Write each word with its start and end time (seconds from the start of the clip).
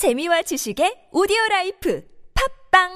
재미와 0.00 0.40
지식의 0.48 1.10
오디오 1.12 1.36
라이프 1.50 2.00
팝빵 2.72 2.88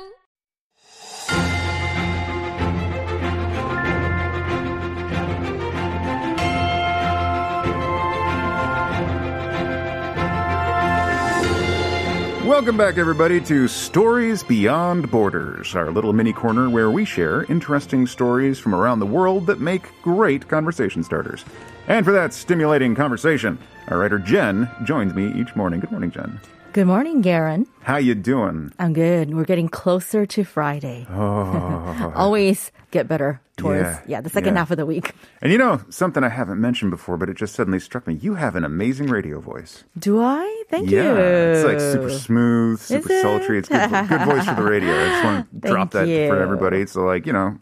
Welcome 12.49 12.79
back, 12.79 12.97
everybody, 12.97 13.39
to 13.43 13.69
Stories 13.69 14.43
Beyond 14.43 15.11
Borders, 15.11 15.77
our 15.77 15.91
little 15.91 16.15
mini 16.15 16.33
corner 16.33 16.71
where 16.71 16.91
we 16.91 17.05
share 17.05 17.45
interesting 17.51 18.07
stories 18.07 18.59
from 18.59 18.75
around 18.75 19.01
the 19.01 19.07
world 19.07 19.45
that 19.49 19.61
make 19.61 19.93
great 20.01 20.49
conversation 20.49 21.05
starters. 21.05 21.45
And 21.87 22.07
for 22.07 22.13
that 22.13 22.33
stimulating 22.33 22.95
conversation, 22.95 23.59
our 23.89 23.99
writer 23.99 24.19
Jen 24.19 24.71
joins 24.85 25.13
me 25.13 25.39
each 25.39 25.55
morning. 25.55 25.81
Good 25.81 25.91
morning, 25.91 26.11
Jen. 26.11 26.41
Good 26.75 26.87
morning, 26.89 27.21
Garen. 27.21 27.69
How 27.83 27.99
you 27.99 28.17
doing? 28.17 28.73
I'm 28.81 28.95
good. 28.95 29.33
We're 29.33 29.45
getting 29.45 29.69
closer 29.69 30.27
to 30.27 30.43
Friday. 30.43 31.07
Oh, 31.09 32.13
Always 32.17 32.73
get 32.91 33.07
better 33.07 33.41
towards 33.57 33.83
Yeah, 33.83 34.01
yeah, 34.09 34.21
the 34.21 34.29
second 34.29 34.55
yeah. 34.55 34.59
half 34.59 34.73
of 34.73 34.79
the 34.79 34.85
week. 34.85 35.13
and 35.41 35.53
you 35.53 35.59
know 35.59 35.81
something 35.89 36.25
I 36.25 36.31
haven't 36.31 36.61
mentioned 36.61 36.91
before, 36.91 37.17
but 37.17 37.31
it 37.31 37.37
just 37.37 37.55
suddenly 37.55 37.79
struck 37.79 38.09
me. 38.09 38.15
You 38.15 38.35
have 38.35 38.57
an 38.57 38.65
amazing 38.65 39.07
radio 39.07 39.39
voice. 39.39 39.85
Do 39.97 40.21
I? 40.21 40.65
Thank 40.69 40.91
yeah, 40.91 41.13
you. 41.13 41.17
it's 41.17 41.65
like 41.65 41.79
super 41.79 42.11
smooth, 42.11 42.81
super 42.81 43.13
it? 43.13 43.23
sultry. 43.23 43.59
It's 43.61 43.69
good, 43.69 43.89
good 44.09 44.23
voice 44.23 44.45
for 44.45 44.55
the 44.57 44.65
radio. 44.65 44.91
I 45.01 45.09
just 45.11 45.25
want 45.25 45.53
to 45.63 45.69
drop 45.71 45.91
that 45.93 46.07
Thank 46.07 46.29
for 46.29 46.41
everybody. 46.43 46.87
So, 46.87 47.05
like, 47.05 47.25
you 47.25 47.33
know, 47.33 47.57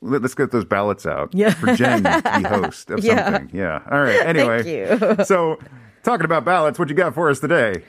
let, 0.00 0.24
us 0.24 0.34
get 0.34 0.50
those 0.50 0.64
ballots 0.64 1.06
out 1.06 1.32
Yeah. 1.32 1.50
for 1.54 1.76
Jen, 1.76 2.02
the 2.02 2.48
host 2.48 2.90
of 2.90 3.04
something. 3.04 3.50
Yeah. 3.52 3.82
All 3.88 4.02
right. 4.02 4.20
Anyway, 4.26 4.68
you. 4.68 5.24
so 5.24 5.60
talking 6.02 6.24
about 6.24 6.44
ballots, 6.44 6.76
what 6.76 6.88
you 6.88 6.96
got 6.96 7.14
for 7.14 7.30
us 7.30 7.38
today? 7.38 7.84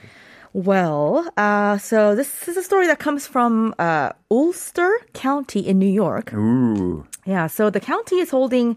Well, 0.52 1.30
uh, 1.36 1.78
so 1.78 2.16
this 2.16 2.48
is 2.48 2.56
a 2.56 2.62
story 2.62 2.86
that 2.88 2.98
comes 2.98 3.26
from 3.26 3.74
uh, 3.78 4.10
Ulster 4.30 4.90
County 5.12 5.60
in 5.60 5.78
New 5.78 5.90
York. 5.90 6.32
Ooh. 6.32 7.06
Yeah, 7.24 7.46
so 7.46 7.70
the 7.70 7.80
county 7.80 8.16
is 8.16 8.30
holding 8.30 8.76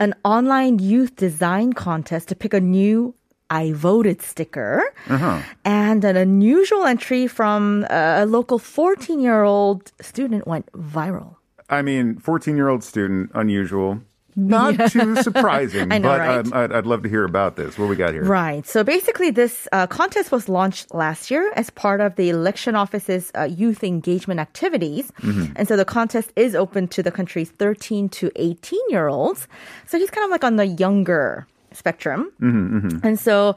an 0.00 0.14
online 0.24 0.78
youth 0.78 1.16
design 1.16 1.72
contest 1.72 2.28
to 2.28 2.34
pick 2.34 2.52
a 2.52 2.60
new 2.60 3.14
I 3.50 3.72
voted 3.72 4.20
sticker. 4.20 4.82
Uh-huh. 5.08 5.40
And 5.64 6.04
an 6.04 6.16
unusual 6.16 6.84
entry 6.84 7.26
from 7.26 7.86
a 7.88 8.26
local 8.26 8.58
14 8.58 9.20
year 9.20 9.44
old 9.44 9.92
student 10.00 10.46
went 10.46 10.70
viral. 10.72 11.36
I 11.70 11.82
mean, 11.82 12.18
14 12.18 12.56
year 12.56 12.68
old 12.68 12.84
student, 12.84 13.30
unusual. 13.34 14.00
Not 14.36 14.90
too 14.90 15.16
surprising, 15.16 15.88
know, 16.00 16.00
but 16.00 16.18
right? 16.18 16.38
um, 16.38 16.52
I'd, 16.52 16.72
I'd 16.72 16.86
love 16.86 17.02
to 17.02 17.08
hear 17.08 17.24
about 17.24 17.56
this. 17.56 17.78
What 17.78 17.88
we 17.88 17.96
got 17.96 18.12
here? 18.12 18.24
Right. 18.24 18.66
So 18.66 18.82
basically, 18.82 19.30
this 19.30 19.68
uh, 19.72 19.86
contest 19.86 20.32
was 20.32 20.48
launched 20.48 20.92
last 20.92 21.30
year 21.30 21.52
as 21.54 21.70
part 21.70 22.00
of 22.00 22.16
the 22.16 22.30
election 22.30 22.74
office's 22.74 23.30
uh, 23.38 23.44
youth 23.44 23.84
engagement 23.84 24.40
activities. 24.40 25.12
And 25.56 25.68
so 25.68 25.76
the 25.76 25.84
contest 25.84 26.32
is 26.36 26.54
open 26.54 26.88
to 26.88 27.02
the 27.02 27.10
country's 27.10 27.50
13 27.50 28.08
to 28.10 28.30
18 28.36 28.80
year 28.88 29.08
olds. 29.08 29.46
So 29.86 29.98
he's 29.98 30.10
kind 30.10 30.24
of 30.24 30.30
like 30.30 30.44
on 30.44 30.56
the 30.56 30.66
younger 30.66 31.46
spectrum. 31.72 32.32
And 33.02 33.18
so 33.18 33.56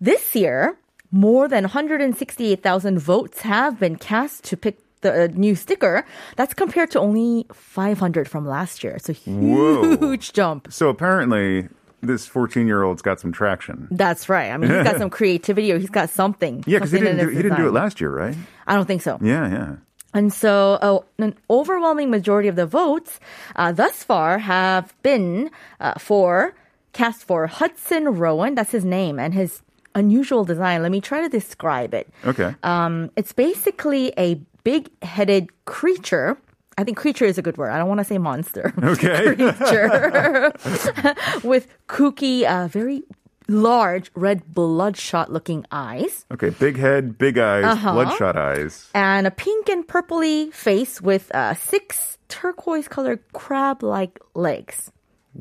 this 0.00 0.34
year, 0.34 0.76
more 1.10 1.48
than 1.48 1.64
168,000 1.64 2.98
votes 2.98 3.40
have 3.42 3.78
been 3.78 3.96
cast 3.96 4.44
to 4.44 4.56
pick 4.56 4.78
the 5.06 5.24
uh, 5.24 5.28
new 5.32 5.54
sticker. 5.54 6.04
That's 6.36 6.54
compared 6.54 6.90
to 6.92 7.00
only 7.00 7.46
500 7.52 8.28
from 8.28 8.46
last 8.46 8.82
year. 8.82 8.94
It's 8.94 9.08
a 9.08 9.14
Whoa. 9.14 9.96
huge 9.96 10.32
jump. 10.32 10.68
So 10.70 10.88
apparently, 10.88 11.68
this 12.02 12.26
14 12.26 12.66
year 12.66 12.82
old's 12.82 13.02
got 13.02 13.20
some 13.20 13.32
traction. 13.32 13.88
That's 13.90 14.28
right. 14.28 14.50
I 14.50 14.56
mean, 14.56 14.70
he's 14.70 14.84
got 14.84 14.98
some 14.98 15.10
creativity 15.18 15.72
or 15.72 15.78
he's 15.78 15.90
got 15.90 16.10
something. 16.10 16.64
Yeah, 16.66 16.78
because 16.78 16.92
he 16.92 16.98
didn't 16.98 17.18
do, 17.18 17.28
he 17.28 17.42
didn't 17.42 17.58
do 17.58 17.68
it 17.68 17.72
last 17.72 18.00
year, 18.00 18.10
right? 18.10 18.36
I 18.66 18.74
don't 18.74 18.86
think 18.86 19.02
so. 19.02 19.18
Yeah, 19.20 19.48
yeah. 19.48 19.76
And 20.14 20.32
so, 20.32 20.78
uh, 20.80 21.00
an 21.18 21.34
overwhelming 21.50 22.10
majority 22.10 22.48
of 22.48 22.56
the 22.56 22.64
votes 22.64 23.20
uh, 23.54 23.72
thus 23.72 24.02
far 24.02 24.38
have 24.38 24.94
been 25.02 25.50
uh, 25.78 25.98
for 25.98 26.54
cast 26.94 27.24
for 27.24 27.46
Hudson 27.46 28.04
Rowan. 28.16 28.54
That's 28.54 28.72
his 28.72 28.84
name 28.84 29.18
and 29.18 29.34
his 29.34 29.60
unusual 29.94 30.44
design. 30.44 30.82
Let 30.82 30.92
me 30.92 31.00
try 31.00 31.20
to 31.20 31.28
describe 31.28 31.92
it. 31.92 32.08
Okay. 32.24 32.54
Um, 32.62 33.10
it's 33.16 33.32
basically 33.32 34.12
a 34.16 34.40
big-headed 34.66 35.46
creature. 35.64 36.36
I 36.76 36.82
think 36.84 36.96
creature 36.98 37.24
is 37.24 37.38
a 37.38 37.42
good 37.42 37.56
word. 37.56 37.70
I 37.70 37.78
don't 37.78 37.86
want 37.88 38.00
to 38.00 38.04
say 38.04 38.18
monster. 38.18 38.74
Okay. 38.82 39.34
creature 39.36 40.52
with 41.44 41.68
kooky, 41.88 42.42
uh, 42.44 42.66
very 42.66 43.04
large 43.48 44.10
red 44.16 44.42
bloodshot-looking 44.52 45.64
eyes. 45.70 46.26
Okay, 46.34 46.50
big 46.50 46.76
head, 46.76 47.16
big 47.16 47.38
eyes, 47.38 47.64
Uh-huh. 47.64 47.92
bloodshot 47.94 48.36
eyes. 48.36 48.90
and 48.92 49.24
a 49.26 49.30
pink 49.30 49.68
and 49.68 49.86
purpley 49.86 50.52
face 50.52 51.00
with 51.00 51.30
uh, 51.32 51.54
six 51.54 52.18
turquoise 52.28 52.88
colored 52.88 53.20
crab 53.32 53.82
like 53.84 54.18
legs. 54.34 54.90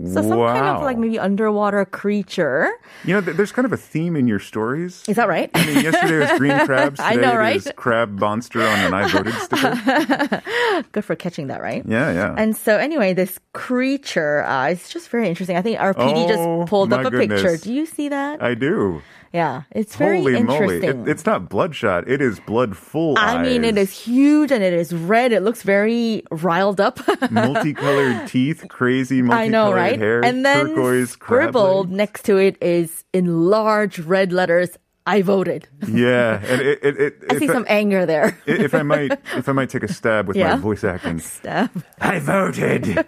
So 0.03 0.21
some 0.21 0.39
kind 0.39 0.67
of 0.67 0.81
like 0.83 0.97
maybe 0.97 1.17
underwater 1.17 1.85
creature. 1.85 2.69
You 3.05 3.13
know, 3.13 3.21
th- 3.21 3.37
there's 3.37 3.51
kind 3.51 3.65
of 3.65 3.71
a 3.71 3.77
theme 3.77 4.15
in 4.15 4.27
your 4.27 4.39
stories. 4.39 5.03
Is 5.07 5.15
that 5.15 5.27
right? 5.29 5.49
I 5.53 5.65
mean, 5.65 5.83
yesterday 5.83 6.17
was 6.19 6.37
green 6.37 6.59
crabs. 6.65 6.99
Today 6.99 7.09
I 7.09 7.15
know, 7.15 7.35
right? 7.35 7.55
is 7.55 7.71
crab 7.77 8.19
monster 8.19 8.61
on 8.61 8.79
an 8.79 8.93
I 8.93 9.07
voted 9.07 9.33
sticker. 9.35 10.43
Good 10.91 11.05
for 11.05 11.15
catching 11.15 11.47
that, 11.47 11.61
right? 11.61 11.83
Yeah, 11.87 12.11
yeah. 12.11 12.35
And 12.37 12.55
so 12.57 12.77
anyway, 12.77 13.13
this 13.13 13.39
creature 13.53 14.43
uh, 14.43 14.67
is 14.69 14.89
just 14.89 15.09
very 15.09 15.29
interesting. 15.29 15.55
I 15.55 15.61
think 15.61 15.79
our 15.79 15.93
PD 15.93 16.25
Oh, 16.25 16.27
just 16.27 16.69
pulled 16.69 16.91
up 16.91 17.05
a 17.05 17.11
picture. 17.11 17.55
Do 17.57 17.73
you 17.73 17.85
see 17.85 18.09
that? 18.09 18.41
I 18.43 18.53
do. 18.53 19.01
Yeah, 19.33 19.63
it's 19.71 19.95
very 19.95 20.19
Holy 20.19 20.41
moly. 20.43 20.75
interesting. 20.75 21.01
It, 21.01 21.09
it's 21.09 21.25
not 21.25 21.49
bloodshot. 21.49 22.07
It 22.07 22.21
is 22.21 22.39
blood 22.39 22.77
full 22.77 23.15
I 23.17 23.41
mean, 23.41 23.63
it 23.63 23.77
is 23.77 23.91
huge 23.91 24.51
and 24.51 24.63
it 24.63 24.73
is 24.73 24.93
red. 24.93 25.31
It 25.31 25.41
looks 25.41 25.63
very 25.63 26.23
riled 26.31 26.79
up. 26.79 26.99
multicolored 27.31 28.27
teeth, 28.27 28.65
crazy 28.69 29.21
multicolored 29.21 29.45
I 29.45 29.47
know, 29.49 29.73
right? 29.73 29.99
hair, 29.99 30.23
and 30.23 30.45
then 30.45 30.67
turquoise 30.67 31.11
scribbled 31.11 31.91
next 31.91 32.23
to 32.25 32.37
it 32.37 32.57
is 32.61 33.03
in 33.13 33.49
large 33.49 33.99
red 33.99 34.31
letters, 34.31 34.77
I 35.07 35.21
voted. 35.21 35.67
Yeah, 35.87 36.41
and 36.43 36.61
it, 36.61 36.79
it, 36.83 36.97
it, 36.99 37.23
I 37.29 37.37
see 37.37 37.47
some 37.47 37.65
anger 37.69 38.05
there. 38.07 38.37
if 38.47 38.73
I 38.73 38.81
might, 38.81 39.11
if 39.35 39.47
I 39.47 39.51
might 39.51 39.69
take 39.69 39.83
a 39.83 39.93
stab 39.93 40.27
with 40.27 40.35
Yeah. 40.35 40.55
my 40.55 40.61
voice 40.61 40.83
acting, 40.83 41.19
stab. 41.19 41.69
I 42.01 42.17
voted 42.19 42.87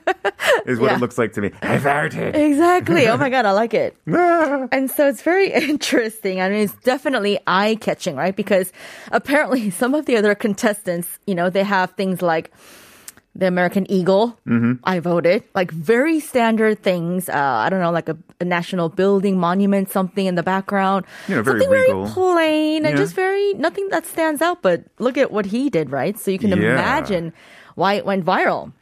is 0.67 0.79
what 0.79 0.91
Yeah. 0.91 0.95
it 0.97 0.99
looks 0.99 1.17
like 1.17 1.33
to 1.33 1.41
me. 1.41 1.51
I 1.61 1.77
voted. 1.77 2.35
Exactly. 2.35 3.07
Oh 3.07 3.17
my 3.17 3.29
God, 3.31 3.45
I 3.45 3.51
like 3.51 3.73
it. 3.73 3.97
Ah. 4.11 4.67
And 4.71 4.91
so 4.91 5.07
it's 5.07 5.23
very 5.23 5.51
interesting. 5.51 6.39
I 6.39 6.49
mean, 6.49 6.59
it's 6.59 6.75
definitely 6.83 7.39
eye 7.47 7.77
catching, 7.81 8.15
right? 8.15 8.35
Because 8.35 8.71
apparently 9.11 9.69
some 9.71 9.95
of 9.95 10.05
the 10.05 10.17
other 10.17 10.35
contestants, 10.35 11.19
you 11.25 11.33
know, 11.33 11.49
they 11.49 11.63
have 11.63 11.91
things 11.91 12.21
like 12.21 12.51
the 13.37 13.45
American 13.47 13.85
Eagle. 13.91 14.37
Mm-hmm. 14.47 14.73
I 14.83 14.99
voted. 14.99 15.43
Like 15.53 15.69
very 15.71 16.19
standard 16.19 16.81
things. 16.81 17.29
Uh, 17.29 17.33
I 17.37 17.69
don't 17.69 17.79
know, 17.79 17.91
like 17.91 18.09
a, 18.09 18.17
a 18.41 18.45
national 18.45 18.89
building, 18.89 19.37
monument, 19.39 19.91
something 19.91 20.25
in 20.25 20.35
the 20.35 20.43
background. 20.43 21.05
You 21.27 21.35
know, 21.35 21.43
very 21.43 21.61
something 21.61 21.69
regal. 21.69 22.03
very 22.05 22.13
plain 22.13 22.85
and 22.85 22.93
Yeah. 22.97 23.03
just 23.03 23.13
very, 23.13 23.53
nothing 23.53 23.87
that 23.89 24.05
stands 24.05 24.41
out. 24.41 24.61
But 24.63 24.83
look 24.97 25.17
at 25.17 25.31
what 25.31 25.45
he 25.47 25.69
did, 25.69 25.91
right? 25.91 26.17
So 26.17 26.31
you 26.31 26.39
can 26.39 26.49
Yeah. 26.49 26.73
imagine 26.73 27.31
why 27.75 27.93
it 27.93 28.05
went 28.05 28.25
viral. 28.25 28.73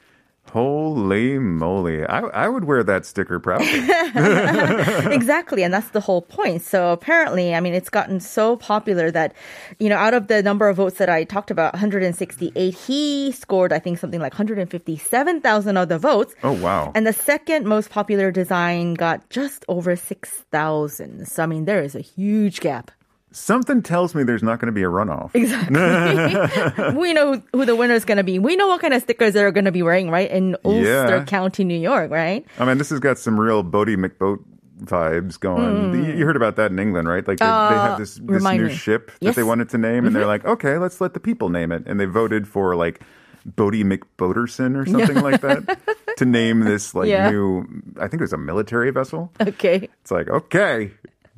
Holy 0.52 1.38
moly! 1.40 2.06
I 2.06 2.20
I 2.20 2.48
would 2.48 2.64
wear 2.66 2.84
that 2.84 3.06
sticker 3.06 3.40
proudly. 3.40 3.68
exactly 5.14 5.64
and 5.64 5.74
that's 5.74 5.90
the 5.90 6.00
whole 6.00 6.22
point 6.22 6.62
so 6.62 6.92
apparently 6.92 7.54
i 7.54 7.60
mean 7.60 7.74
it's 7.74 7.90
gotten 7.90 8.20
so 8.20 8.56
popular 8.58 9.12
that 9.12 9.34
you 9.80 9.90
know 9.90 9.98
out 9.98 10.14
of 10.14 10.28
the 10.28 10.42
number 10.44 10.70
of 10.70 10.78
votes 10.78 10.98
that 10.98 11.10
i 11.10 11.24
talked 11.24 11.52
about 11.52 11.74
168 11.74 12.74
he 12.74 13.32
scored 13.32 13.74
i 13.74 13.80
think 13.80 13.98
something 13.98 14.20
like 14.22 14.34
157000 14.38 15.78
of 15.78 15.90
the 15.90 15.98
votes 16.00 16.36
Oh 16.44 16.54
wow! 16.54 16.92
and 16.96 17.06
the 17.06 17.14
second 17.14 17.66
most 17.66 17.90
popular 17.90 18.32
design 18.32 18.94
got 18.94 19.28
just 19.30 19.66
over 19.68 19.96
6000 19.96 21.28
so 21.28 21.44
i 21.44 21.46
mean 21.46 21.66
there 21.66 21.82
is 21.84 21.96
a 21.96 22.02
huge 22.02 22.60
gap 22.62 22.92
Something 23.36 23.82
tells 23.84 24.16
me 24.16 24.24
there's 24.24 24.42
not 24.44 24.60
going 24.60 24.68
to 24.68 24.72
be 24.72 24.84
a 24.84 24.88
runoff. 24.88 25.32
exactly 25.36 26.96
we 27.00 27.12
know 27.14 27.42
who 27.52 27.66
the 27.66 27.76
winner 27.76 27.94
is 27.94 28.06
going 28.06 28.18
to 28.18 28.24
be 28.24 28.40
we 28.40 28.56
know 28.56 28.68
what 28.68 28.80
kind 28.80 28.94
of 28.94 29.02
stickers 29.02 29.34
they're 29.34 29.52
going 29.52 29.66
to 29.66 29.74
be 29.74 29.84
wearing 29.84 30.10
right 30.10 30.32
in 30.32 30.56
ulster 30.64 30.82
Yeah. 31.18 31.24
county 31.26 31.64
new 31.66 31.78
york 31.78 32.12
right 32.12 32.46
I 32.58 32.64
mean, 32.66 32.78
this 32.78 32.90
has 32.92 33.00
got 33.02 33.18
some 33.20 33.38
real 33.40 33.62
Bodie 33.62 33.98
McBoat 33.98 34.40
vibes 34.82 35.40
going. 35.40 35.94
You- 35.94 36.14
You 36.16 36.26
heard 36.26 36.36
about 36.36 36.56
that 36.58 36.72
in 36.72 36.80
England, 36.80 37.08
right? 37.08 37.28
Like 37.28 37.40
they, 37.40 37.46
they 37.46 37.52
have 37.52 37.98
this, 38.00 38.16
this 38.16 38.44
new 38.44 38.68
me. 38.68 38.74
ship 38.74 39.08
that 39.08 39.18
Yes. 39.22 39.32
Mm-hmm. 39.32 39.40
they 39.40 39.44
wanted 39.44 39.70
to 39.70 39.78
name, 39.78 40.06
and 40.06 40.16
they're 40.16 40.26
like, 40.26 40.46
okay, 40.46 40.78
let's 40.78 41.00
let 41.02 41.14
the 41.14 41.20
people 41.20 41.50
name 41.50 41.72
it, 41.72 41.84
and 41.88 42.00
they 42.00 42.06
voted 42.06 42.48
for 42.48 42.76
like 42.76 43.02
Bodie 43.46 43.84
McBoaterson 43.84 44.76
or 44.76 44.86
something 44.86 45.22
like 45.22 45.42
that 45.42 45.80
to 46.18 46.26
name 46.26 46.62
this 46.62 46.94
like 46.96 47.10
Yeah. 47.10 47.30
new. 47.30 47.66
I 48.00 48.08
think 48.08 48.22
it 48.22 48.24
was 48.28 48.34
a 48.34 48.38
military 48.38 48.92
vessel. 48.92 49.32
okay 49.42 49.88
It's 50.02 50.12
like 50.12 50.30
okay. 50.30 50.92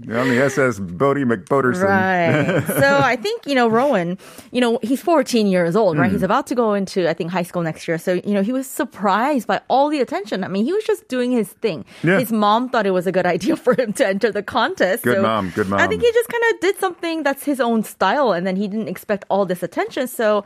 On 0.03 0.29
the 0.29 0.39
SS 0.44 0.77
Bodie 0.77 1.23
McBoderson. 1.23 1.83
Right. 1.83 2.63
so 2.79 2.99
I 2.99 3.15
think, 3.15 3.47
you 3.47 3.55
know, 3.55 3.67
Rowan, 3.67 4.19
you 4.51 4.61
know, 4.61 4.77
he's 4.83 5.01
14 5.01 5.47
years 5.47 5.75
old, 5.75 5.97
right? 5.97 6.11
He's 6.11 6.21
mm. 6.21 6.25
about 6.25 6.45
to 6.47 6.55
go 6.55 6.75
into, 6.75 7.09
I 7.09 7.15
think, 7.15 7.31
high 7.31 7.41
school 7.41 7.63
next 7.63 7.88
year. 7.88 7.97
So, 7.97 8.13
you 8.13 8.35
know, 8.35 8.44
he 8.44 8.53
was 8.53 8.67
surprised 8.67 9.47
by 9.47 9.59
all 9.69 9.89
the 9.89 9.99
attention. 9.99 10.44
I 10.44 10.49
mean, 10.49 10.65
he 10.65 10.73
was 10.73 10.83
just 10.83 11.07
doing 11.07 11.31
his 11.31 11.49
thing. 11.49 11.83
Yeah. 12.03 12.19
His 12.19 12.31
mom 12.31 12.69
thought 12.69 12.85
it 12.85 12.91
was 12.91 13.07
a 13.07 13.11
good 13.11 13.25
idea 13.35 13.57
for 13.57 13.73
him 13.73 13.91
to 13.94 14.07
enter 14.07 14.31
the 14.31 14.44
contest. 14.44 15.03
Good 15.03 15.15
so 15.15 15.21
mom, 15.23 15.49
good 15.49 15.67
mom. 15.67 15.79
I 15.79 15.88
think 15.88 16.03
he 16.03 16.11
just 16.11 16.29
kind 16.29 16.43
of 16.53 16.59
did 16.59 16.77
something 16.77 17.23
that's 17.23 17.43
his 17.43 17.59
own 17.59 17.83
style 17.83 18.33
and 18.33 18.45
then 18.45 18.55
he 18.55 18.67
didn't 18.67 18.89
expect 18.89 19.25
all 19.29 19.47
this 19.47 19.63
attention. 19.63 20.07
So, 20.07 20.45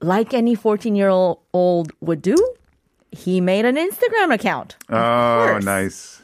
like 0.00 0.34
any 0.34 0.56
14 0.56 0.96
year 0.96 1.10
old 1.10 1.92
would 2.00 2.22
do, 2.22 2.36
he 3.12 3.40
made 3.40 3.64
an 3.64 3.76
Instagram 3.76 4.34
account. 4.34 4.76
Oh, 4.88 5.60
nice. 5.62 6.22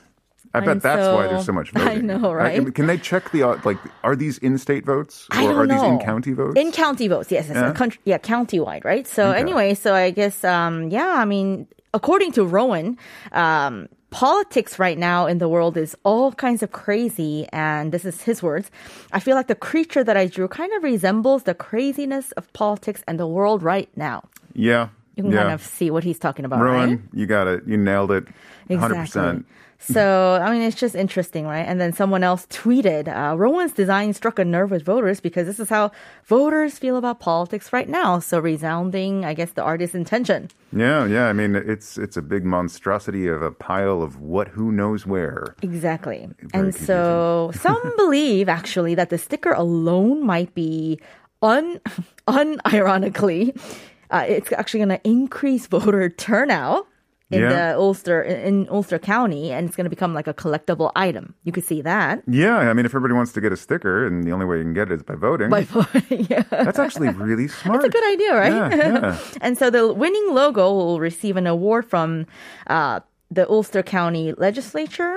I 0.57 0.61
bet 0.61 0.69
And 0.69 0.83
that's 0.83 1.09
why 1.15 1.27
there's 1.27 1.41
so- 1.41 1.47
so 1.47 1.53
much 1.53 1.73
I 1.75 1.79
voting. 1.81 2.07
know, 2.07 2.33
right? 2.33 2.61
I- 2.67 2.71
can 2.71 2.87
they 2.87 2.97
check 2.99 3.31
the 3.33 3.43
uh, 3.43 3.59
like? 3.65 3.79
Are 4.05 4.15
these 4.17 4.39
in-state 4.39 4.85
votes 4.87 5.27
or 5.33 5.39
I 5.39 5.43
don't 5.45 5.57
are 5.57 5.67
these 5.67 5.83
in-county 5.83 6.33
votes? 6.33 6.57
In 6.59 6.71
county 6.73 7.09
votes, 7.09 7.31
yes, 7.33 7.47
yes, 7.49 7.57
Yeah? 7.57 7.73
country, 7.73 8.01
yeah, 8.05 8.19
county-wide, 8.19 8.85
right? 8.85 9.07
So 9.07 9.31
Okay. 9.31 9.41
anyway, 9.41 9.75
so 9.75 9.95
I 9.95 10.11
guess, 10.11 10.45
um, 10.45 10.89
yeah, 10.91 11.15
I 11.19 11.25
mean, 11.25 11.67
according 11.93 12.33
to 12.33 12.45
Rowan, 12.47 12.97
um, 13.33 13.89
politics 14.11 14.79
right 14.79 14.97
now 14.97 15.27
in 15.27 15.39
the 15.39 15.49
world 15.49 15.77
is 15.77 15.97
all 16.05 16.31
kinds 16.33 16.63
of 16.63 16.71
crazy, 16.71 17.49
and 17.53 17.91
this 17.91 18.05
is 18.05 18.23
his 18.23 18.43
words. 18.45 18.71
I 19.13 19.19
feel 19.19 19.35
like 19.35 19.49
the 19.49 19.57
creature 19.57 20.05
that 20.05 20.17
I 20.17 20.27
drew 20.27 20.47
kind 20.47 20.73
of 20.75 20.85
resembles 20.85 21.43
the 21.45 21.55
craziness 21.55 22.31
of 22.39 22.47
politics 22.53 23.03
and 23.09 23.19
the 23.19 23.27
world 23.27 23.63
right 23.65 23.89
now. 23.97 24.23
yeah, 24.55 24.89
You 25.17 25.25
can 25.25 25.33
yeah. 25.33 25.43
kind 25.43 25.53
of 25.55 25.63
see 25.67 25.91
what 25.91 26.05
he's 26.05 26.19
talking 26.21 26.45
about, 26.45 26.61
right? 26.61 26.73
Rowan, 26.87 27.09
you 27.13 27.27
got 27.27 27.49
it. 27.49 27.67
You 27.67 27.77
nailed 27.77 28.13
it. 28.13 28.25
Hundred 28.71 28.97
percent. 29.03 29.47
So, 29.87 30.41
I 30.43 30.51
mean, 30.51 30.63
it's 30.63 30.77
just 30.77 30.95
interesting, 30.95 31.47
right? 31.47 31.63
And 31.63 31.81
then 31.81 31.93
someone 31.93 32.25
else 32.25 32.47
tweeted, 32.47 33.09
uh, 33.09 33.37
Rowan's 33.37 33.73
design 33.73 34.15
struck 34.15 34.39
a 34.39 34.45
nerve 34.45 34.71
with 34.71 34.83
voters 34.83 35.21
because 35.21 35.47
this 35.47 35.61
is 35.61 35.69
how 35.69 35.93
voters 36.25 36.79
feel 36.79 36.97
about 36.97 37.21
politics 37.21 37.73
right 37.73 37.89
now. 37.89 38.19
So, 38.19 38.39
resounding, 38.39 39.25
I 39.25 39.35
guess, 39.35 39.53
the 39.53 39.63
artist's 39.63 39.95
intention. 39.95 40.51
Yeah, 40.73 41.05
yeah. 41.07 41.27
I 41.27 41.33
mean, 41.33 41.55
it's 41.55 41.99
it's 41.99 42.17
a 42.17 42.23
big 42.23 42.45
monstrosity 42.45 43.27
of 43.29 43.43
a 43.43 43.51
pile 43.51 44.03
of 44.03 44.21
what 44.21 44.49
who 44.49 44.73
knows 44.73 45.07
where. 45.07 45.55
Exactly. 45.63 46.29
Very 46.41 46.65
and 46.65 46.75
so, 46.75 47.53
some 47.61 47.97
believe 47.97 48.49
actually 48.49 48.95
that 48.95 49.11
the 49.11 49.19
sticker 49.19 49.53
alone 49.53 50.25
might 50.25 50.55
be 50.55 50.99
un, 51.43 51.81
unironically, 52.29 53.55
uh, 54.11 54.25
it's 54.27 54.53
actually 54.53 54.79
going 54.79 55.01
to 55.01 55.09
increase 55.09 55.67
voter 55.67 56.09
turnout. 56.09 56.87
In 57.31 57.41
Yeah. 57.41 57.49
the 57.73 57.79
Ulster 57.79 58.23
in 58.23 58.69
Ulster 58.71 58.99
County, 58.99 59.51
and 59.51 59.67
it's 59.67 59.77
going 59.77 59.87
to 59.87 59.91
become 59.91 60.13
like 60.13 60.27
a 60.27 60.35
collectible 60.35 60.93
item. 60.95 61.35
You 61.43 61.53
could 61.53 61.65
see 61.65 61.81
that 61.81 62.23
Yeah, 62.29 62.59
I 62.59 62.73
mean, 62.75 62.85
if 62.85 62.93
everybody 62.93 63.15
wants 63.15 63.33
to 63.33 63.41
get 63.41 63.51
a 63.51 63.57
sticker, 63.57 64.07
and 64.07 64.25
the 64.25 64.31
only 64.31 64.45
way 64.45 64.59
you 64.59 64.63
can 64.63 64.75
get 64.75 64.91
it 64.93 64.97
is 64.97 65.03
by 65.03 65.15
voting, 65.15 65.49
by 65.49 65.63
voting. 65.65 66.27
yeah. 66.31 66.43
that's 66.51 66.79
actually 66.79 67.09
really 67.09 67.49
smart. 67.63 67.81
That's 67.81 67.89
a 67.95 67.99
good 67.99 68.13
idea, 68.13 68.35
right? 68.37 68.53
Yeah, 68.53 68.75
yeah. 68.77 69.19
and 69.41 69.57
so 69.57 69.71
the 69.71 69.91
winning 69.93 70.27
logo 70.35 70.71
will 70.71 71.01
receive 71.01 71.37
an 71.39 71.47
award 71.47 71.89
from 71.89 72.27
uh, 72.67 73.01
the 73.31 73.49
Ulster 73.49 73.83
County 73.83 74.35
Legislature 74.35 75.17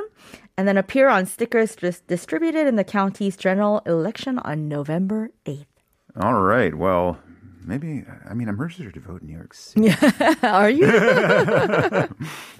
and 0.57 0.65
then 0.67 0.77
appear 0.77 1.09
on 1.09 1.25
stickers 1.25 1.75
just 1.75 2.07
distributed 2.07 2.67
in 2.67 2.77
the 2.77 2.85
county's 2.85 3.35
general 3.35 3.81
election 3.85 4.39
on 4.39 4.67
November 4.69 5.29
8th. 5.45 5.65
All 6.19 6.41
right. 6.41 6.73
Well, 6.73 7.19
maybe. 7.67 8.03
I 8.27 8.33
mean, 8.33 8.47
I'm 8.47 8.59
registered 8.59 8.93
to 8.93 8.99
vote 8.99 9.21
in 9.21 9.27
New 9.27 9.35
York 9.35 9.53
City. 9.53 9.93
Are 10.43 10.69
you? 10.69 10.87
I 10.89 12.07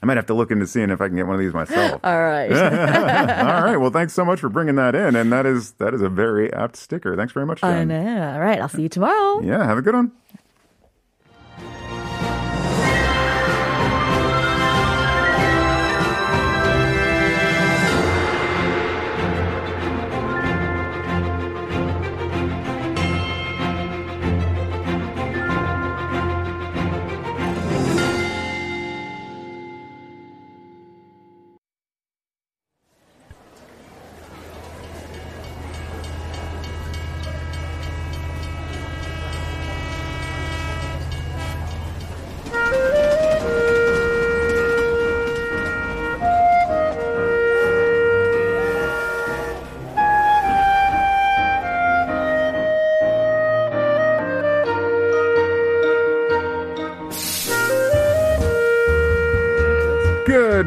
might 0.04 0.18
have 0.18 0.28
to 0.28 0.34
look 0.34 0.52
into 0.52 0.68
seeing 0.68 0.90
if 0.90 1.02
I 1.02 1.08
can 1.08 1.16
get 1.16 1.26
one 1.26 1.36
of 1.36 1.40
these 1.40 1.54
myself. 1.54 2.02
All 2.04 2.20
right. 2.20 2.52
All 2.52 3.64
right. 3.64 3.78
Well, 3.78 3.90
thanks 3.92 4.14
so 4.14 4.26
much 4.26 4.40
for 4.40 4.50
bringing 4.50 4.76
that 4.76 4.94
in, 4.96 5.16
and 5.16 5.32
that 5.32 5.46
is 5.46 5.72
that 5.74 5.94
is 5.94 6.02
a 6.02 6.10
very 6.10 6.52
apt 6.54 6.76
sticker. 6.76 7.16
Thanks 7.16 7.34
very 7.34 7.46
much, 7.46 7.64
I 7.64 7.84
know. 7.84 8.34
All 8.34 8.40
right. 8.40 8.60
I'll 8.60 8.70
see 8.70 8.84
you 8.84 8.90
tomorrow. 8.90 9.42
Yeah. 9.42 9.66
Have 9.66 9.78
a 9.78 9.82
good 9.82 9.96
one. 9.96 10.12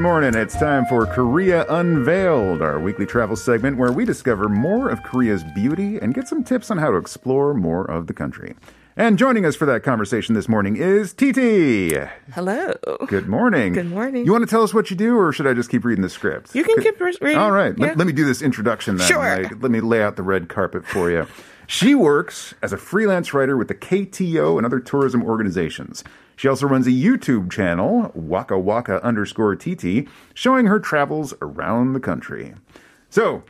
Good 0.00 0.04
morning. 0.04 0.34
It's 0.34 0.58
time 0.58 0.86
for 0.86 1.04
Korea 1.04 1.66
Unveiled, 1.68 2.62
our 2.62 2.80
weekly 2.80 3.04
travel 3.04 3.36
segment 3.36 3.76
where 3.76 3.92
we 3.92 4.06
discover 4.06 4.48
more 4.48 4.88
of 4.88 5.02
Korea's 5.02 5.44
beauty 5.54 5.98
and 5.98 6.14
get 6.14 6.26
some 6.26 6.42
tips 6.42 6.70
on 6.70 6.78
how 6.78 6.90
to 6.90 6.96
explore 6.96 7.52
more 7.52 7.84
of 7.84 8.06
the 8.06 8.14
country. 8.14 8.54
And 8.96 9.18
joining 9.18 9.44
us 9.44 9.56
for 9.56 9.66
that 9.66 9.82
conversation 9.82 10.34
this 10.34 10.48
morning 10.48 10.76
is 10.76 11.12
TT. 11.12 12.08
Hello. 12.32 12.72
Good 13.08 13.28
morning. 13.28 13.74
Good 13.74 13.90
morning. 13.90 14.24
You 14.24 14.32
want 14.32 14.42
to 14.42 14.48
tell 14.48 14.62
us 14.62 14.72
what 14.72 14.88
you 14.88 14.96
do, 14.96 15.18
or 15.18 15.34
should 15.34 15.46
I 15.46 15.52
just 15.52 15.68
keep 15.68 15.84
reading 15.84 16.00
the 16.00 16.08
script? 16.08 16.54
You 16.54 16.64
can 16.64 16.82
keep 16.82 16.98
reading. 16.98 17.36
All 17.36 17.52
right. 17.52 17.74
Yeah. 17.76 17.88
Let, 17.88 17.98
let 17.98 18.06
me 18.06 18.14
do 18.14 18.24
this 18.24 18.40
introduction 18.40 18.96
then. 18.96 19.06
Sure. 19.06 19.18
Like, 19.18 19.60
let 19.60 19.70
me 19.70 19.80
lay 19.82 20.02
out 20.02 20.16
the 20.16 20.22
red 20.22 20.48
carpet 20.48 20.86
for 20.86 21.10
you. 21.10 21.26
She 21.66 21.94
works 21.94 22.54
as 22.62 22.72
a 22.72 22.78
freelance 22.78 23.34
writer 23.34 23.56
with 23.56 23.68
the 23.68 23.74
KTO 23.74 24.56
and 24.56 24.64
other 24.64 24.80
tourism 24.80 25.22
organizations. 25.22 26.02
She 26.40 26.48
also 26.48 26.66
runs 26.66 26.86
a 26.86 26.90
YouTube 26.90 27.50
channel, 27.50 28.10
Waka 28.14 28.58
Waka 28.58 29.04
underscore 29.04 29.54
TT, 29.56 30.08
showing 30.32 30.64
her 30.68 30.80
travels 30.80 31.34
around 31.42 31.92
the 31.92 32.00
country. 32.00 32.54
So, 33.10 33.42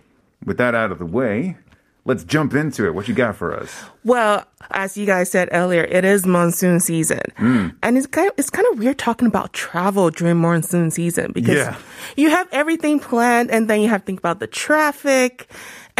with 0.44 0.56
that 0.58 0.74
out 0.74 0.90
of 0.90 0.98
the 0.98 1.06
way, 1.06 1.56
let's 2.04 2.24
jump 2.24 2.52
into 2.52 2.86
it. 2.86 2.94
What 2.96 3.06
you 3.06 3.14
got 3.14 3.36
for 3.36 3.54
us? 3.56 3.84
Well, 4.02 4.44
as 4.72 4.96
you 4.96 5.06
guys 5.06 5.30
said 5.30 5.50
earlier, 5.52 5.84
it 5.84 6.04
is 6.04 6.26
monsoon 6.26 6.80
season, 6.80 7.20
Mm. 7.38 7.76
and 7.80 7.96
it's 7.96 8.08
kind 8.08 8.26
of 8.26 8.34
it's 8.36 8.50
kind 8.50 8.66
of 8.72 8.80
weird 8.80 8.98
talking 8.98 9.28
about 9.28 9.52
travel 9.52 10.10
during 10.10 10.38
monsoon 10.38 10.90
season 10.90 11.30
because 11.32 11.58
Yeah. 11.58 11.76
you 12.16 12.30
have 12.30 12.48
everything 12.50 12.98
planned, 12.98 13.52
and 13.52 13.70
then 13.70 13.80
you 13.82 13.88
have 13.88 14.00
to 14.00 14.06
think 14.06 14.18
about 14.18 14.40
the 14.40 14.48
traffic 14.48 15.48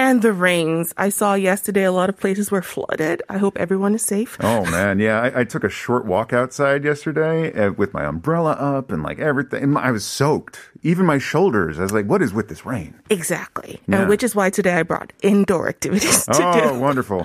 and 0.00 0.23
the 0.23 0.32
rains. 0.32 0.94
I 0.97 1.11
saw 1.11 1.35
yesterday 1.35 1.85
a 1.85 1.93
lot 1.93 2.08
of 2.08 2.17
places 2.19 2.50
were 2.50 2.62
flooded. 2.62 3.23
I 3.29 3.37
hope 3.38 3.58
everyone 3.58 3.94
is 3.94 4.02
safe. 4.02 4.37
Oh 4.41 4.64
man, 4.70 4.99
yeah. 4.99 5.20
I, 5.20 5.41
I 5.41 5.44
took 5.44 5.63
a 5.65 5.69
short 5.69 6.06
walk 6.06 6.32
outside 6.32 6.84
yesterday 6.84 7.53
uh, 7.53 7.72
with 7.72 7.93
my 7.93 8.05
umbrella 8.05 8.53
up 8.53 8.91
and 8.93 9.03
like 9.03 9.19
everything. 9.19 9.63
And 9.63 9.77
I 9.79 9.91
was 9.91 10.05
soaked, 10.05 10.58
even 10.82 11.05
my 11.05 11.19
shoulders. 11.19 11.79
I 11.79 11.82
was 11.82 11.93
like, 11.93 12.06
"What 12.06 12.22
is 12.22 12.32
with 12.32 12.48
this 12.48 12.65
rain?" 12.65 12.94
Exactly, 13.10 13.81
Yeah. 13.86 14.01
and 14.01 14.08
which 14.08 14.22
is 14.22 14.34
why 14.34 14.48
today 14.51 14.74
I 14.81 14.82
brought 14.84 15.13
indoor 15.22 15.69
activities 15.69 16.24
to 16.27 16.32
Oh, 16.43 16.53
do. 16.55 16.60
Oh, 16.70 16.79
wonderful! 16.89 17.20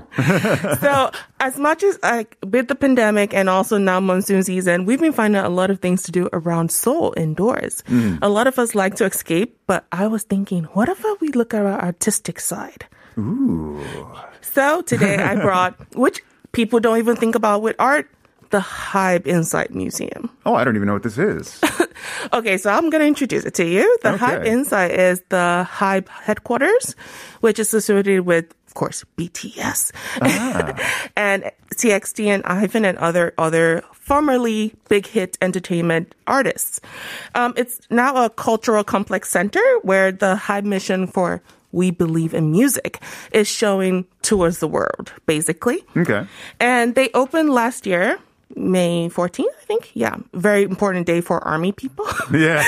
so 0.81 1.11
as 1.39 1.57
much 1.57 1.81
as 1.83 1.97
like 2.03 2.37
with 2.45 2.67
the 2.67 2.75
pandemic 2.75 3.33
and 3.33 3.49
also 3.49 3.77
now 3.77 3.99
monsoon 3.99 4.43
season, 4.43 4.85
we've 4.85 4.99
been 4.99 5.13
finding 5.13 5.41
a 5.41 5.49
lot 5.49 5.69
of 5.71 5.79
things 5.79 6.03
to 6.03 6.11
do 6.11 6.27
around 6.33 6.71
Seoul 6.71 7.13
indoors. 7.17 7.83
A 8.21 8.29
lot 8.29 8.47
of 8.47 8.59
us 8.59 8.75
like 8.75 8.95
to 8.95 9.05
escape, 9.05 9.55
but 9.67 9.85
I 9.91 10.07
was 10.07 10.23
thinking, 10.23 10.65
what 10.73 10.89
if 10.89 11.03
we 11.21 11.29
look 11.29 11.53
at 11.53 11.61
our 11.65 11.79
artistic 11.81 12.39
side? 12.39 12.85
Ooh, 13.17 13.81
So 14.41 14.81
today 14.81 15.17
I 15.17 15.35
brought, 15.35 15.75
which 15.95 16.21
people 16.51 16.79
don't 16.79 16.97
even 16.97 17.15
think 17.15 17.35
about 17.35 17.61
with 17.61 17.75
art, 17.79 18.09
the 18.51 18.59
Hybe 18.59 19.25
Insight 19.27 19.73
Museum. 19.73 20.29
oh, 20.45 20.53
I 20.55 20.63
don't 20.63 20.75
even 20.75 20.87
know 20.87 20.93
what 20.93 21.03
this 21.03 21.17
is. 21.17 21.59
Okay, 22.33 22.57
so 22.57 22.69
I'm 22.69 22.89
going 22.89 23.01
to 23.01 23.07
introduce 23.07 23.45
it 23.45 23.53
to 23.55 23.65
you. 23.65 23.97
The 24.03 24.13
Okay. 24.13 24.25
Hybe 24.25 24.45
Insight 24.45 24.91
is 24.91 25.21
the 25.29 25.65
Hybe 25.69 26.07
headquarters, 26.09 26.93
which 27.39 27.57
is 27.57 27.73
associated 27.73 28.25
with, 28.25 28.45
course, 28.75 29.03
BTS 29.17 29.91
and 31.15 31.51
TXT 31.73 32.27
and 32.27 32.43
Ivan 32.45 32.85
and 32.85 32.97
other 32.99 33.33
other 33.37 33.83
formerly 33.91 34.73
big 34.87 35.07
hit 35.07 35.37
entertainment 35.41 36.13
artists. 36.27 36.79
Um, 37.33 37.53
it's 37.57 37.79
now 37.89 38.23
a 38.23 38.29
cultural 38.29 38.83
complex 38.83 39.29
center 39.29 39.63
where 39.81 40.11
the 40.11 40.35
Hybe 40.35 40.65
mission 40.65 41.07
for 41.07 41.41
we 41.71 41.91
believe 41.91 42.33
in 42.33 42.51
music 42.51 43.01
is 43.31 43.47
showing 43.47 44.05
towards 44.21 44.59
the 44.59 44.67
world, 44.67 45.11
basically. 45.25 45.83
Okay. 45.97 46.25
And 46.59 46.95
they 46.95 47.09
opened 47.13 47.49
last 47.49 47.85
year 47.85 48.19
May 48.55 49.09
14th, 49.09 49.45
I 49.45 49.65
think. 49.65 49.91
Yeah, 49.93 50.17
very 50.33 50.63
important 50.63 51.05
day 51.05 51.21
for 51.21 51.43
army 51.43 51.71
people. 51.71 52.05
Yeah. 52.31 52.63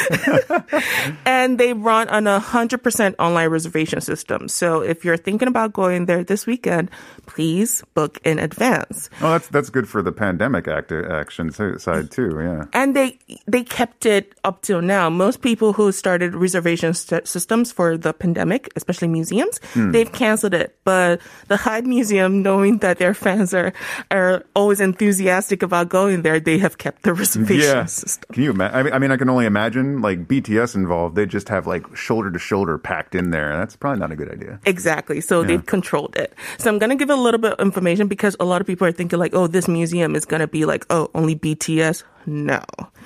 and 1.25 1.57
they 1.57 1.73
run 1.73 2.07
on 2.09 2.27
a 2.27 2.39
100% 2.39 3.15
online 3.19 3.49
reservation 3.49 4.01
system. 4.01 4.47
So 4.47 4.81
if 4.81 5.03
you're 5.03 5.17
thinking 5.17 5.47
about 5.47 5.73
going 5.73 6.05
there 6.05 6.23
this 6.23 6.45
weekend, 6.45 6.89
please 7.25 7.83
book 7.95 8.19
in 8.23 8.39
advance. 8.39 9.09
oh, 9.21 9.31
that's 9.31 9.47
that's 9.49 9.69
good 9.69 9.89
for 9.89 10.01
the 10.01 10.11
pandemic 10.11 10.67
act 10.67 10.91
action 10.91 11.51
side 11.51 12.11
too. 12.11 12.37
Yeah. 12.39 12.65
And 12.73 12.95
they 12.95 13.19
they 13.47 13.63
kept 13.63 14.05
it 14.05 14.33
up 14.43 14.61
till 14.61 14.81
now. 14.81 15.09
Most 15.09 15.41
people 15.41 15.73
who 15.73 15.91
started 15.91 16.35
reservation 16.35 16.93
st- 16.93 17.27
systems 17.27 17.71
for 17.71 17.97
the 17.97 18.13
pandemic, 18.13 18.71
especially 18.75 19.07
museums, 19.07 19.59
hmm. 19.73 19.91
they've 19.91 20.11
canceled 20.11 20.53
it. 20.53 20.77
But 20.83 21.21
the 21.47 21.55
Hybe 21.55 21.85
Museum, 21.85 22.41
knowing 22.41 22.77
that 22.79 22.99
their 22.99 23.13
fans 23.13 23.53
are 23.53 23.73
are 24.11 24.45
always 24.55 24.79
enthusiastic 24.79 25.63
about 25.67 25.89
going 25.89 26.23
there, 26.23 26.39
they 26.39 26.57
have 26.57 26.79
kept 26.79 27.03
the 27.03 27.13
reservation 27.21 27.75
Yeah. 27.77 27.85
system. 27.85 28.31
Can 28.33 28.43
you 28.43 28.51
imagine? 28.51 28.75
I 28.77 28.83
mean, 28.83 28.93
I 28.93 28.99
mean, 28.99 29.11
I 29.11 29.17
can 29.17 29.29
only 29.29 29.45
imagine 29.45 30.01
like 30.01 30.25
BTS 30.27 30.73
involved. 30.75 31.15
They 31.15 31.27
just 31.27 31.49
have 31.49 31.67
like 31.67 31.83
shoulder 31.95 32.31
to 32.31 32.39
shoulder 32.39 32.77
packed 32.79 33.13
in 33.13 33.29
there. 33.31 33.55
That's 33.55 33.75
probably 33.75 33.99
not 33.99 34.11
a 34.11 34.15
good 34.15 34.31
idea. 34.31 34.59
Exactly. 34.65 35.21
So 35.21 35.43
they've 35.43 35.65
controlled 35.65 36.15
it. 36.15 36.33
So 36.57 36.71
I'm 36.71 36.79
going 36.79 36.89
to 36.89 36.95
give 36.95 37.09
a 37.11 37.15
little 37.15 37.39
bit 37.39 37.53
of 37.53 37.59
information 37.59 38.07
because 38.07 38.35
a 38.39 38.45
lot 38.45 38.61
of 38.61 38.67
people 38.67 38.87
are 38.87 38.91
thinking 38.91 39.19
like, 39.19 39.35
oh, 39.35 39.45
this 39.47 39.67
museum 39.67 40.15
is 40.15 40.25
going 40.25 40.39
to 40.41 40.47
be 40.47 40.65
like, 40.65 40.85
oh, 40.89 41.11
only 41.13 41.35
BTS. 41.35 42.03
No. 42.25 42.63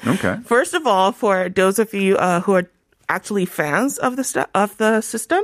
Okay. 0.08 0.38
First 0.46 0.74
of 0.74 0.86
all, 0.88 1.12
for 1.12 1.50
those 1.50 1.80
of 1.80 1.94
you 1.94 2.18
uh, 2.18 2.42
who 2.42 2.54
are 2.54 2.70
actually 3.10 3.46
fans 3.46 3.98
of 3.98 4.16
the 4.16 4.24
stu- 4.24 4.46
of 4.56 4.78
the 4.78 5.02
system, 5.02 5.44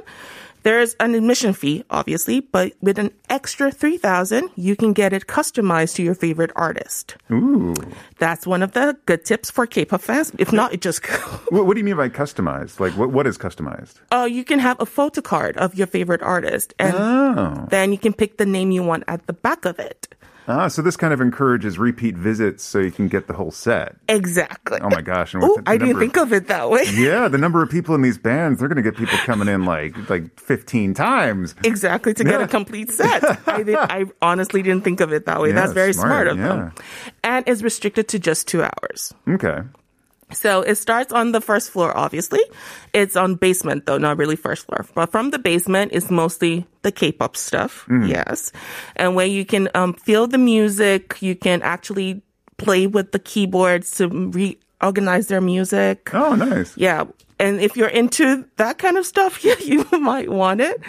there's 0.68 0.96
an 1.00 1.16
admission 1.16 1.54
fee, 1.54 1.86
obviously, 1.90 2.42
but 2.42 2.74
with 2.82 3.00
an 3.00 3.12
extra 3.30 3.72
three 3.72 3.96
thousand, 3.98 4.50
you 4.56 4.76
can 4.76 4.92
get 4.92 5.14
it 5.14 5.26
customized 5.26 5.96
to 5.96 6.04
your 6.04 6.14
favorite 6.14 6.52
artist. 6.58 7.16
Ooh. 7.32 7.74
That's 8.20 8.46
one 8.46 8.62
of 8.62 8.74
the 8.74 8.98
good 9.06 9.24
tips 9.24 9.50
for 9.50 9.66
K-pop 9.66 10.02
fans. 10.02 10.34
If 10.38 10.52
not, 10.52 10.74
it 10.74 10.82
just 10.82 11.06
What, 11.56 11.66
what 11.66 11.74
do 11.76 11.80
you 11.80 11.86
mean 11.86 11.96
by 11.96 12.10
customized? 12.10 12.82
Like, 12.82 12.94
what 13.00 13.12
what 13.12 13.26
is 13.28 13.38
customized? 13.38 13.96
Oh, 14.12 14.26
you 14.26 14.44
can 14.44 14.60
have 14.60 14.76
a 14.82 14.86
photo 14.86 15.22
card 15.22 15.56
of 15.58 15.74
your 15.76 15.88
favorite 15.88 16.22
artist, 16.22 16.74
and 16.80 16.94
Oh. 16.96 17.66
then 17.70 17.92
you 17.94 17.98
can 17.98 18.12
pick 18.12 18.36
the 18.38 18.46
name 18.46 18.72
you 18.72 18.84
want 18.84 19.04
at 19.08 19.26
the 19.28 19.34
back 19.34 19.64
of 19.64 19.80
it. 19.80 20.10
Ah, 20.50 20.70
so 20.70 20.82
this 20.82 20.96
kind 20.96 21.14
of 21.14 21.20
encourages 21.20 21.78
repeat 21.78 22.16
visits, 22.16 22.64
so 22.64 22.80
you 22.80 22.92
can 22.92 23.08
get 23.10 23.28
the 23.28 23.34
whole 23.34 23.52
set. 23.52 23.96
Exactly. 24.08 24.80
Oh 24.82 24.90
my 24.90 25.02
gosh! 25.02 25.34
and 25.34 25.44
with 25.44 25.64
the 25.66 25.70
I 25.70 25.78
didn't 25.78 26.00
think 26.00 26.16
of 26.18 26.32
it 26.32 26.48
that 26.48 26.70
way. 26.70 26.86
Yeah, 26.94 27.28
the 27.28 27.38
number 27.38 27.62
of 27.62 27.70
people 27.70 27.96
in 27.96 28.02
these 28.02 28.18
bands, 28.18 28.60
they're 28.60 28.70
going 28.70 28.82
to 28.82 28.82
get 28.82 28.96
people 28.98 29.18
coming 29.20 29.48
in 29.48 29.66
like 29.66 30.10
like 30.10 30.40
15 30.40 30.94
times. 30.94 31.54
Exactly 31.64 32.14
to 32.14 32.24
get 32.24 32.40
Yeah. 32.40 32.46
a 32.46 32.48
complete 32.48 32.92
set. 32.92 33.24
I, 33.48 33.64
did, 33.64 33.76
I 33.76 34.06
honestly 34.22 34.62
didn't 34.62 34.84
think 34.84 35.02
of 35.02 35.12
it 35.12 35.26
that 35.26 35.42
way. 35.42 35.50
Yeah, 35.50 35.56
That's 35.56 35.74
very 35.74 35.94
smart, 35.94 36.08
smart, 36.10 36.28
of 36.28 36.38
them. 36.38 36.74
And 37.24 37.48
is 37.48 37.62
restricted 37.64 38.08
to 38.10 38.20
just 38.20 38.48
two 38.48 38.64
hours. 38.64 39.14
Okay. 39.28 39.60
So 40.32 40.62
it 40.62 40.76
starts 40.76 41.14
on 41.14 41.32
the 41.32 41.40
first 41.40 41.72
floor, 41.72 41.96
obviously. 41.96 42.42
It's 42.94 43.16
on 43.16 43.36
basement 43.36 43.86
though, 43.86 43.98
not 43.98 44.18
really 44.18 44.36
first 44.36 44.66
floor. 44.66 44.86
But 44.94 45.12
from 45.12 45.32
the 45.32 45.40
basement 45.40 45.92
it's 45.94 46.12
mostly 46.12 46.66
the 46.82 46.92
K-pop 46.92 47.38
stuff. 47.38 47.86
Mm-hmm. 47.88 48.08
Yes. 48.08 48.52
And 48.96 49.16
where 49.16 49.26
you 49.26 49.46
can 49.46 49.70
um, 49.74 49.94
feel 49.94 50.28
the 50.28 50.38
music, 50.38 51.18
you 51.22 51.36
can 51.36 51.62
actually 51.62 52.22
play 52.58 52.88
with 52.88 53.12
the 53.12 53.20
keyboards 53.20 53.96
to 53.98 54.10
reorganize 54.10 55.28
their 55.28 55.42
music. 55.42 56.14
Oh, 56.14 56.36
nice. 56.36 56.76
Yeah. 56.76 57.06
And 57.40 57.62
if 57.62 57.78
you're 57.78 57.88
into 57.88 58.46
that 58.58 58.80
kind 58.80 58.98
of 58.98 59.06
stuff, 59.06 59.44
yeah, 59.46 59.60
you 59.60 59.86
might 59.92 60.30
want 60.30 60.60
it. 60.60 60.82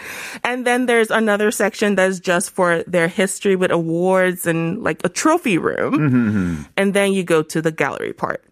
And 0.42 0.66
then 0.66 0.86
there's 0.86 1.10
another 1.10 1.50
section 1.50 1.94
that's 1.94 2.18
just 2.20 2.50
for 2.50 2.82
their 2.84 3.06
history 3.06 3.54
with 3.54 3.70
awards 3.70 4.46
and 4.46 4.82
like 4.82 5.00
a 5.04 5.08
trophy 5.08 5.58
room. 5.58 6.66
And 6.76 6.94
then 6.94 7.12
you 7.12 7.22
go 7.22 7.42
to 7.42 7.62
the 7.62 7.70
gallery 7.70 8.12
part. 8.12 8.42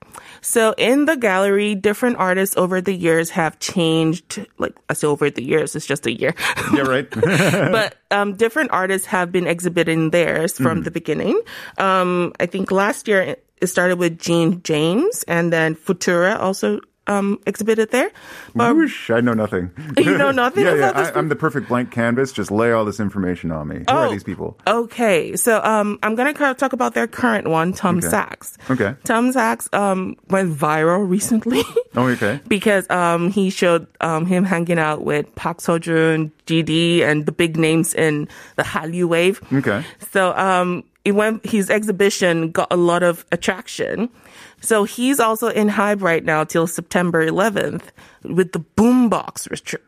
So 0.40 0.74
in 0.76 1.04
the 1.04 1.16
gallery, 1.16 1.74
different 1.74 2.16
artists 2.18 2.56
over 2.56 2.80
the 2.80 2.94
years 2.94 3.30
have 3.30 3.58
changed. 3.58 4.46
Like 4.58 4.74
I 4.88 4.94
say, 4.94 5.06
over 5.06 5.30
the 5.30 5.42
years, 5.42 5.76
it's 5.76 5.86
just 5.86 6.06
a 6.06 6.12
year. 6.12 6.34
Yeah, 6.72 6.82
right. 6.82 7.10
but 7.10 7.96
um, 8.10 8.34
different 8.34 8.70
artists 8.72 9.06
have 9.08 9.32
been 9.32 9.46
exhibiting 9.46 10.10
theirs 10.10 10.58
from 10.58 10.82
the 10.82 10.90
beginning. 10.90 11.40
Um, 11.78 12.32
I 12.40 12.46
think 12.46 12.70
last 12.70 13.08
year 13.08 13.36
it 13.60 13.66
started 13.66 13.98
with 13.98 14.18
Gene 14.18 14.62
James, 14.62 15.24
and 15.26 15.52
then 15.52 15.74
Futura 15.74 16.38
also 16.38 16.80
um, 17.06 17.38
exhibited 17.46 17.90
there. 17.90 18.10
But 18.54 18.74
Whoosh, 18.74 19.10
I 19.10 19.20
know 19.20 19.34
nothing. 19.34 19.70
You 19.96 20.16
know 20.18 20.30
nothing 20.30 20.64
yeah, 20.66 20.74
yeah. 20.74 20.92
this 20.92 21.08
I, 21.08 21.18
I'm 21.18 21.28
the 21.28 21.36
perfect 21.36 21.68
blank 21.68 21.90
canvas. 21.90 22.32
Just 22.32 22.50
lay 22.50 22.72
all 22.72 22.84
this 22.84 23.00
information 23.00 23.50
on 23.50 23.68
me. 23.68 23.76
Who 23.78 23.84
are 23.88 24.06
Oh. 24.06 24.10
these 24.10 24.24
people? 24.24 24.58
Okay, 24.66 25.36
so 25.36 25.62
um, 25.62 25.98
I'm 26.02 26.14
gonna 26.14 26.34
kind 26.34 26.50
of 26.50 26.56
talk 26.56 26.72
about 26.72 26.94
their 26.94 27.06
current 27.06 27.48
one, 27.48 27.72
Tom 27.72 28.00
Sachs. 28.00 28.56
Okay. 28.70 28.94
Tom 29.04 29.32
Sachs 29.32 29.68
um, 29.72 30.16
went 30.28 30.56
viral 30.56 31.08
recently. 31.16 31.62
Oh, 31.94 32.08
okay. 32.08 32.40
because 32.48 32.88
um, 32.90 33.30
he 33.30 33.50
showed 33.50 33.86
um, 34.00 34.26
him 34.26 34.44
hanging 34.44 34.78
out 34.78 35.02
with 35.04 35.32
Park 35.34 35.58
Seo-joon, 35.58 36.30
GD, 36.46 37.00
and 37.02 37.24
the 37.26 37.32
big 37.32 37.56
names 37.56 37.94
in 37.94 38.28
the 38.56 38.62
Hallyu 38.62 39.06
wave. 39.08 39.40
Okay. 39.52 39.84
So 40.12 40.32
um, 40.36 40.84
it 41.06 41.12
went, 41.12 41.46
his 41.46 41.70
exhibition 41.70 42.50
got 42.50 42.66
a 42.72 42.76
lot 42.76 43.04
of 43.04 43.24
attraction. 43.30 44.10
So 44.60 44.82
he's 44.82 45.20
also 45.20 45.46
in 45.46 45.68
Hybe 45.68 46.02
right 46.02 46.24
now 46.24 46.42
till 46.42 46.66
September 46.66 47.24
11th 47.24 47.84
with 48.24 48.50
the 48.50 48.58
Boombox 48.58 49.48
retro- 49.48 49.78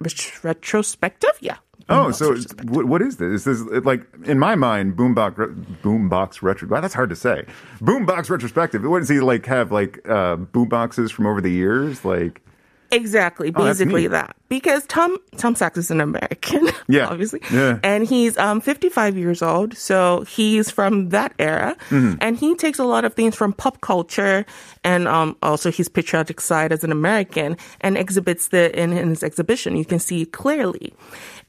retrospective. 0.44 1.32
Yeah. 1.40 1.56
Oh, 1.88 2.12
so 2.12 2.36
what, 2.64 2.84
what 2.84 3.02
is 3.02 3.16
this? 3.16 3.46
Is 3.46 3.60
this 3.66 3.84
like 3.84 4.06
in 4.26 4.38
my 4.38 4.54
mind, 4.54 4.94
boombox 4.94 5.36
boombox 5.82 6.42
retro? 6.42 6.68
Wow, 6.68 6.82
that's 6.82 6.92
hard 6.92 7.08
to 7.08 7.16
say. 7.16 7.46
Boombox 7.80 8.28
retrospective. 8.28 8.84
What 8.84 8.98
does 8.98 9.08
he 9.08 9.20
like 9.20 9.46
have 9.46 9.72
like 9.72 9.98
uh, 10.04 10.36
boomboxes 10.36 11.10
from 11.10 11.26
over 11.26 11.40
the 11.40 11.50
years? 11.50 12.04
Like 12.04 12.42
Exactly, 12.90 13.52
Oh, 13.54 13.64
basically 13.64 14.06
that. 14.08 14.34
Because 14.48 14.86
Tom 14.86 15.18
Tom 15.36 15.54
Sachs 15.54 15.76
is 15.76 15.90
an 15.90 16.00
American, 16.00 16.68
Yeah, 16.88 17.06
obviously, 17.08 17.40
yeah. 17.52 17.78
and 17.82 18.06
he's 18.06 18.38
um 18.38 18.60
55 18.62 19.16
years 19.18 19.42
old, 19.42 19.76
so 19.76 20.22
he's 20.22 20.70
from 20.70 21.10
that 21.10 21.32
era, 21.38 21.76
Mm-hmm. 21.90 22.14
and 22.22 22.36
he 22.38 22.54
takes 22.54 22.78
a 22.78 22.84
lot 22.84 23.04
of 23.04 23.12
things 23.12 23.36
from 23.36 23.52
pop 23.52 23.80
culture 23.82 24.46
and 24.84 25.06
um 25.06 25.36
also 25.42 25.70
his 25.70 25.88
patriotic 25.88 26.40
side 26.40 26.72
as 26.72 26.82
an 26.82 26.90
American, 26.92 27.56
and 27.82 27.98
exhibits 27.98 28.48
the 28.48 28.72
in, 28.78 28.92
in 28.92 29.10
his 29.10 29.22
exhibition. 29.22 29.76
You 29.76 29.84
can 29.84 29.98
see 29.98 30.24
clearly, 30.24 30.94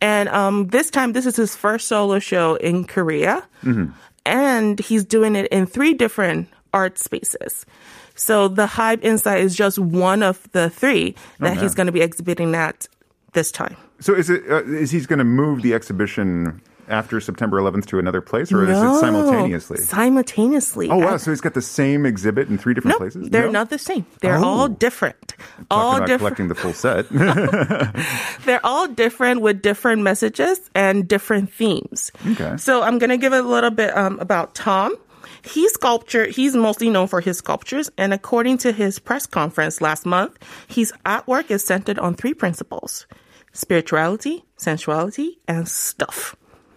and 0.02 0.28
um 0.30 0.68
this 0.68 0.90
time 0.90 1.14
this 1.14 1.26
is 1.26 1.38
his 1.38 1.56
first 1.56 1.88
solo 1.88 2.20
show 2.20 2.56
in 2.56 2.84
Korea, 2.84 3.48
Mm-hmm. 3.64 3.92
and 4.26 4.80
he's 4.80 5.06
doing 5.06 5.36
it 5.36 5.48
in 5.52 5.66
three 5.66 5.94
different 5.94 6.50
art 6.74 7.00
spaces. 7.00 7.66
So 8.20 8.48
the 8.50 8.66
Hybe 8.68 9.02
Insight 9.04 9.40
is 9.42 9.56
just 9.56 9.80
one 9.80 10.22
of 10.24 10.48
the 10.52 10.70
three 10.70 11.16
that 11.40 11.58
he's 11.58 11.74
going 11.74 11.88
to 11.88 11.94
be 11.94 12.02
exhibiting 12.02 12.54
at 12.54 12.88
this 13.34 13.52
time. 13.52 13.78
So 14.00 14.14
is 14.14 14.30
it 14.30 14.44
uh, 14.50 14.64
is 14.66 14.92
he's 14.92 15.08
going 15.08 15.20
to 15.20 15.26
move 15.26 15.62
the 15.62 15.74
exhibition 15.74 16.62
after 16.90 17.22
September 17.22 17.62
11th 17.62 17.86
to 17.86 18.00
another 18.00 18.20
place, 18.20 18.52
or 18.52 18.64
is 18.64 18.70
it 18.78 19.00
simultaneously? 19.00 19.78
Simultaneously. 19.78 20.90
Oh 20.90 20.98
wow! 20.98 21.18
So 21.18 21.30
he's 21.32 21.40
got 21.42 21.54
the 21.54 21.62
same 21.62 22.06
exhibit 22.06 22.50
in 22.50 22.58
three 22.58 22.74
different 22.74 22.96
no, 22.96 22.98
places. 22.98 23.30
they're 23.30 23.46
No? 23.46 23.52
not 23.52 23.70
the 23.70 23.78
same. 23.78 24.06
They're 24.22 24.38
Oh. 24.38 24.44
all 24.44 24.68
different. 24.68 25.36
all 25.70 25.92
Talking 25.92 25.98
about 25.98 26.08
different. 26.08 26.20
collecting 26.20 26.48
the 26.48 26.56
full 26.56 26.74
set. 26.74 27.10
They're 28.46 28.66
all 28.66 28.88
different 28.88 29.42
with 29.42 29.62
different 29.62 30.02
messages 30.02 30.60
and 30.74 31.08
different 31.08 31.54
themes. 31.54 32.12
Okay. 32.32 32.58
So 32.58 32.82
I'm 32.82 32.98
going 33.00 33.12
to 33.12 33.18
give 33.18 33.34
a 33.34 33.42
little 33.42 33.70
bit 33.72 33.96
um, 33.96 34.20
about 34.20 34.56
Tom. 34.56 34.96
He's 35.44 35.72
sculpture. 35.74 36.28
He's 36.28 36.56
mostly 36.56 36.90
known 36.90 37.08
for 37.08 37.22
his 37.22 37.38
sculptures, 37.38 37.90
and 37.98 38.14
according 38.14 38.58
to 38.60 38.72
his 38.72 39.00
press 39.00 39.26
conference 39.26 39.82
last 39.82 40.06
month, 40.06 40.38
his 40.68 40.94
artwork 41.06 41.50
is 41.52 41.64
centered 41.66 42.00
on 42.00 42.16
three 42.16 42.34
principles: 42.34 43.08
spirituality, 43.54 44.44
sensuality, 44.58 45.40
and 45.48 45.68
stuff. 45.68 46.36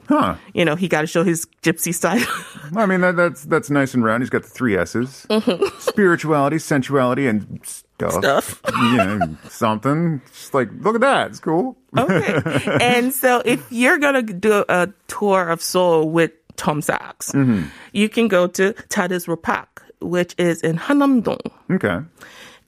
huh? 0.09 0.37
You 0.55 0.65
know, 0.65 0.77
he 0.77 0.89
got 0.89 1.03
to 1.03 1.07
show 1.07 1.25
his 1.25 1.47
gypsy 1.63 1.95
side. 1.95 2.23
I 2.77 2.87
mean 2.87 3.01
that, 3.03 3.17
that's 3.17 3.45
that's 3.45 3.71
nice 3.71 3.95
and 3.95 4.05
round. 4.05 4.23
He's 4.23 4.31
got 4.31 4.43
the 4.43 4.49
three 4.49 4.77
S's: 4.77 5.27
mm-hmm. 5.29 5.79
spirituality, 5.79 6.59
sensuality, 6.59 7.27
and 7.27 7.61
stuff. 7.65 7.83
Stuff. 8.11 8.61
yeah, 8.75 9.27
something. 9.49 10.21
Just 10.33 10.55
like 10.55 10.71
look 10.81 10.97
at 10.97 11.03
that. 11.03 11.31
It's 11.31 11.41
cool. 11.41 11.77
okay. 11.97 12.41
And 12.81 13.13
so 13.13 13.43
if 13.45 13.71
you're 13.71 13.99
going 13.99 14.27
to 14.27 14.33
do 14.33 14.65
a 14.69 14.89
tour 15.07 15.49
of 15.49 15.63
Seoul 15.63 16.11
with 16.11 16.33
Tom 16.63 16.81
Sachs, 16.81 17.33
mm-hmm. 17.33 17.65
you 17.93 18.09
can 18.09 18.29
go 18.29 18.47
to 18.47 18.73
Thaddaeus 18.89 19.27
Ropac, 19.27 19.67
which 20.01 20.33
is 20.39 20.63
in 20.63 20.79
Hannamdong. 20.79 21.51
Okay. 21.73 21.99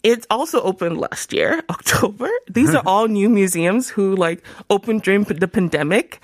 It's 0.02 0.26
also 0.30 0.60
opened 0.62 0.98
last 0.98 1.32
year, 1.32 1.62
October. 1.70 2.28
These 2.50 2.74
are 2.74 2.82
all 2.86 3.06
new 3.06 3.28
museums 3.28 3.88
who 3.88 4.16
like 4.16 4.42
opened 4.68 5.02
during 5.02 5.22
the 5.22 5.46
pandemic 5.46 6.20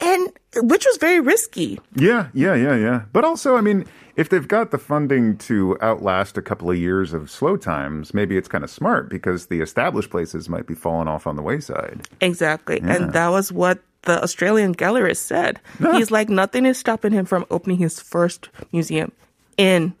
and 0.00 0.32
which 0.62 0.84
was 0.86 0.96
very 0.98 1.18
risky. 1.18 1.80
Yeah, 1.96 2.28
yeah, 2.32 2.54
yeah, 2.54 2.76
yeah. 2.76 3.02
But 3.12 3.24
also, 3.24 3.56
I 3.56 3.60
mean, 3.60 3.86
if 4.14 4.28
they've 4.28 4.46
got 4.46 4.70
the 4.70 4.78
funding 4.78 5.36
to 5.38 5.76
outlast 5.82 6.38
a 6.38 6.42
couple 6.42 6.70
of 6.70 6.78
years 6.78 7.12
of 7.12 7.28
slow 7.28 7.56
times, 7.56 8.14
maybe 8.14 8.36
it's 8.36 8.48
kind 8.48 8.62
of 8.62 8.70
smart 8.70 9.10
because 9.10 9.46
the 9.46 9.60
established 9.60 10.10
places 10.10 10.48
might 10.48 10.66
be 10.66 10.74
falling 10.74 11.08
off 11.08 11.26
on 11.26 11.34
the 11.34 11.42
wayside. 11.42 12.08
Exactly. 12.20 12.80
And 12.80 13.12
that 13.12 13.28
was 13.28 13.50
what 13.50 13.80
the 14.04 14.22
Australian 14.22 14.74
gallerist 14.74 15.18
said. 15.18 15.60
He's 15.92 16.10
like, 16.10 16.28
nothing 16.28 16.66
is 16.66 16.78
stopping 16.78 17.12
him 17.12 17.24
from 17.26 17.46
opening 17.50 17.78
his 17.78 18.00
first 18.00 18.48
museum 18.72 19.12
in 19.56 19.94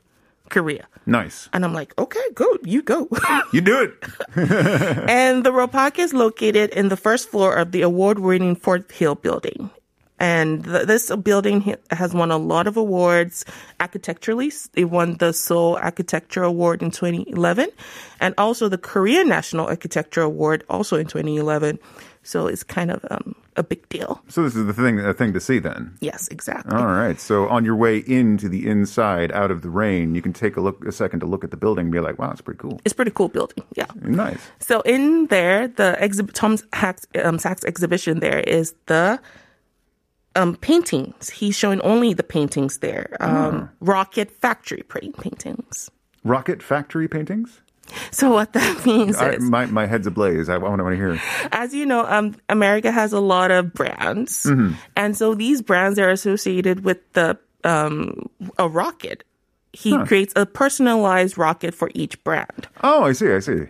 Korea. 0.48 0.86
Nice. 1.06 1.48
And 1.52 1.64
I'm 1.64 1.74
like, 1.74 1.96
okay, 1.98 2.22
good, 2.34 2.60
you 2.64 2.82
go. 2.82 3.08
You 3.52 3.60
do 3.60 3.82
it. 3.82 3.94
and 5.08 5.44
the 5.44 5.50
Ropac 5.50 5.98
is 5.98 6.12
located 6.12 6.70
in 6.70 6.88
the 6.88 6.96
first 6.96 7.28
floor 7.28 7.54
of 7.54 7.72
the 7.72 7.82
award-winning 7.82 8.56
Fort 8.56 8.90
Hill 8.90 9.14
building. 9.14 9.70
And 10.18 10.64
th- 10.64 10.86
this 10.86 11.14
building 11.16 11.76
has 11.90 12.14
won 12.14 12.30
a 12.30 12.36
lot 12.36 12.66
of 12.66 12.76
awards 12.76 13.44
architecturally. 13.80 14.52
It 14.74 14.86
won 14.86 15.18
the 15.18 15.32
Seoul 15.32 15.76
Architecture 15.76 16.42
Award 16.42 16.82
in 16.82 16.90
2011 16.90 17.68
and 18.20 18.34
also 18.38 18.68
the 18.68 18.78
Korean 18.78 19.28
National 19.28 19.66
Architecture 19.66 20.22
Award 20.22 20.64
also 20.70 20.96
in 20.96 21.06
2011. 21.06 21.78
So 22.24 22.46
it's 22.46 22.62
kind 22.62 22.90
of 22.90 23.04
um, 23.10 23.34
a 23.54 23.62
big 23.62 23.86
deal. 23.90 24.20
So 24.28 24.42
this 24.42 24.56
is 24.56 24.64
the 24.66 24.72
thing, 24.72 24.98
a 24.98 25.12
thing 25.14 25.32
to 25.34 25.40
see 25.40 25.58
then. 25.58 25.96
Yes, 26.00 26.26
exactly. 26.28 26.74
All 26.76 26.86
right. 26.86 27.20
So 27.20 27.48
on 27.48 27.64
your 27.64 27.76
way 27.76 27.98
into 27.98 28.48
the 28.48 28.66
inside, 28.66 29.30
out 29.32 29.50
of 29.50 29.60
the 29.62 29.68
rain, 29.70 30.14
you 30.14 30.22
can 30.22 30.32
take 30.32 30.56
a 30.56 30.60
look, 30.60 30.84
a 30.86 30.90
second 30.92 31.20
to 31.20 31.26
look 31.26 31.44
at 31.44 31.50
the 31.50 31.56
building 31.56 31.84
and 31.86 31.92
be 31.92 32.00
like, 32.00 32.18
"Wow, 32.18 32.30
it's 32.32 32.40
pretty 32.40 32.58
cool." 32.58 32.80
It's 32.84 32.92
a 32.92 32.96
pretty 32.96 33.10
cool 33.10 33.28
building. 33.28 33.62
Yeah. 33.76 33.86
Nice. 34.00 34.40
So 34.58 34.80
in 34.80 35.26
there, 35.26 35.68
the 35.68 35.96
exhibit, 36.02 36.34
Tom 36.34 36.56
Sachs, 36.56 37.06
um, 37.22 37.38
Sachs 37.38 37.64
exhibition 37.64 38.20
there 38.20 38.40
is 38.40 38.74
the 38.86 39.20
um, 40.34 40.56
paintings. 40.56 41.30
He's 41.30 41.56
showing 41.56 41.80
only 41.82 42.14
the 42.14 42.22
paintings 42.24 42.78
there. 42.78 43.16
Um, 43.20 43.70
Rocket 43.80 44.30
factory 44.30 44.82
paint- 44.88 45.18
paintings. 45.20 45.90
Rocket 46.24 46.62
factory 46.62 47.06
paintings. 47.06 47.60
So 48.10 48.32
what 48.32 48.52
that 48.52 48.86
means 48.86 49.16
I, 49.16 49.32
is, 49.32 49.42
my 49.42 49.66
my 49.66 49.86
head's 49.86 50.06
ablaze. 50.06 50.48
I 50.48 50.58
want 50.58 50.80
to 50.80 50.90
hear. 50.90 51.20
as 51.52 51.74
you 51.74 51.86
know, 51.86 52.06
um, 52.06 52.36
America 52.48 52.90
has 52.90 53.12
a 53.12 53.20
lot 53.20 53.50
of 53.50 53.72
brands, 53.72 54.46
and 54.96 55.16
so 55.16 55.34
these 55.34 55.62
brands 55.62 55.98
are 55.98 56.10
associated 56.10 56.84
with 56.84 56.98
the 57.12 57.38
um, 57.64 58.28
a 58.58 58.68
rocket. 58.68 59.24
He 59.72 59.98
creates 60.04 60.32
a 60.36 60.46
personalized 60.46 61.36
rocket 61.36 61.74
for 61.74 61.90
each 61.94 62.22
brand. 62.22 62.68
Oh, 62.84 63.04
I 63.04 63.12
see. 63.12 63.32
I 63.32 63.40
see. 63.40 63.66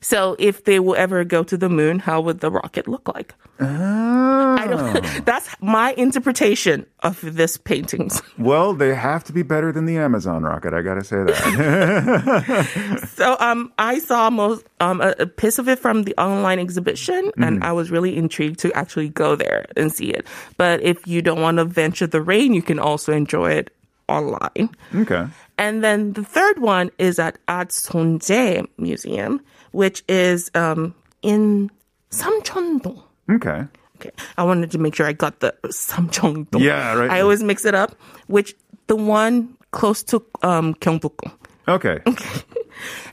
So 0.00 0.36
if 0.38 0.64
they 0.64 0.78
will 0.80 0.94
ever 0.96 1.24
go 1.24 1.42
to 1.42 1.56
the 1.56 1.68
moon, 1.68 1.98
how 1.98 2.20
would 2.20 2.40
the 2.40 2.50
rocket 2.50 2.86
look 2.86 3.08
like? 3.08 3.34
I 3.60 4.66
don't, 4.68 5.24
that's 5.24 5.48
my 5.60 5.92
interpretation 5.92 6.86
of 7.00 7.20
this 7.20 7.56
paintings. 7.56 8.22
Well, 8.38 8.72
they 8.72 8.94
have 8.94 9.24
to 9.24 9.32
be 9.32 9.42
better 9.42 9.72
than 9.72 9.86
the 9.86 9.98
Amazon 9.98 10.44
rocket. 10.44 10.72
I 10.72 10.80
gotta 10.82 11.02
say 11.02 11.16
that. 11.24 13.08
So 13.16 13.36
um, 13.40 13.72
I 13.78 13.98
saw 13.98 14.30
most 14.30 14.64
um, 14.78 15.00
a, 15.00 15.14
a 15.18 15.26
piece 15.26 15.58
of 15.58 15.68
it 15.68 15.80
from 15.80 16.04
the 16.04 16.14
online 16.16 16.60
exhibition, 16.60 17.32
and 17.38 17.64
I 17.64 17.72
was 17.72 17.90
really 17.90 18.16
intrigued 18.16 18.60
to 18.60 18.72
actually 18.74 19.08
go 19.08 19.34
there 19.34 19.66
and 19.76 19.92
see 19.92 20.10
it. 20.10 20.24
But 20.56 20.82
if 20.82 21.04
you 21.06 21.20
don't 21.20 21.40
want 21.40 21.58
to 21.58 21.64
venture 21.64 22.06
the 22.06 22.22
rain, 22.22 22.54
you 22.54 22.62
can 22.62 22.78
also 22.78 23.12
enjoy 23.12 23.52
it 23.52 23.74
online. 24.08 24.70
okay. 24.94 25.26
And 25.58 25.82
then 25.82 26.12
the 26.12 26.24
third 26.24 26.60
one 26.60 26.90
is 26.98 27.18
at 27.18 27.38
Art 27.48 27.70
Sonje 27.70 28.66
Museum, 28.78 29.40
which 29.72 30.02
is 30.08 30.50
um, 30.54 30.94
in 31.22 31.70
Samcheongdong. 32.10 33.02
Okay. 33.30 33.64
Okay, 33.96 34.10
I 34.36 34.44
wanted 34.44 34.70
to 34.70 34.78
make 34.78 34.94
sure 34.94 35.06
I 35.06 35.12
got 35.12 35.40
the 35.40 35.54
Samcheongdong. 35.66 36.60
Yeah, 36.60 36.94
right. 36.94 37.10
I 37.10 37.20
always 37.20 37.42
mix 37.42 37.64
it 37.64 37.74
up. 37.74 37.96
Which 38.28 38.54
the 38.86 38.94
one 38.94 39.56
close 39.72 40.04
to 40.04 40.24
um, 40.42 40.74
Gyeongbokgung. 40.74 41.32
Okay. 41.66 41.98
okay. 42.06 42.40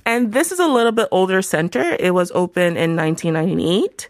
And 0.06 0.34
this 0.34 0.52
is 0.52 0.60
a 0.60 0.68
little 0.68 0.92
bit 0.92 1.08
older 1.12 1.42
center. 1.42 1.98
It 2.00 2.14
was 2.14 2.32
open 2.36 2.78
in 2.78 2.96
1998. 2.96 4.10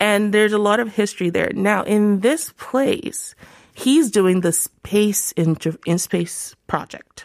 And 0.00 0.34
there's 0.34 0.52
a 0.52 0.58
lot 0.58 0.80
of 0.80 0.92
history 0.92 1.30
there. 1.30 1.52
Now, 1.54 1.84
in 1.84 2.20
this 2.20 2.52
place, 2.58 3.36
he's 3.72 4.10
doing 4.10 4.40
the 4.40 4.52
space 4.52 5.32
in, 5.32 5.56
in 5.86 5.98
space 5.98 6.56
project. 6.66 7.24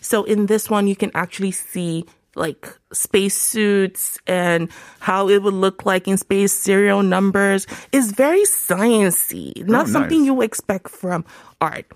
So 0.00 0.24
in 0.24 0.46
this 0.46 0.70
one, 0.70 0.86
you 0.86 0.96
can 0.96 1.10
actually 1.14 1.52
see 1.52 2.06
like 2.34 2.66
space 2.92 3.36
suits 3.36 4.18
and 4.26 4.68
how 5.00 5.28
it 5.28 5.42
would 5.42 5.54
look 5.54 5.84
like 5.84 6.08
in 6.08 6.16
space 6.16 6.52
serial 6.52 7.02
numbers 7.02 7.66
is 7.92 8.12
very 8.12 8.42
sciencey, 8.44 9.56
not 9.66 9.84
nice. 9.86 9.92
something 9.92 10.24
you 10.24 10.40
expect 10.42 10.88
from 10.88 11.24
art. 11.60 11.86